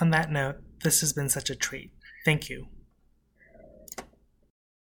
On 0.00 0.10
that 0.10 0.30
note, 0.30 0.56
this 0.82 1.00
has 1.00 1.12
been 1.12 1.28
such 1.28 1.48
a 1.50 1.56
treat. 1.56 1.92
Thank 2.24 2.50
you. 2.50 2.66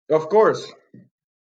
Of 0.10 0.28
course. 0.30 0.72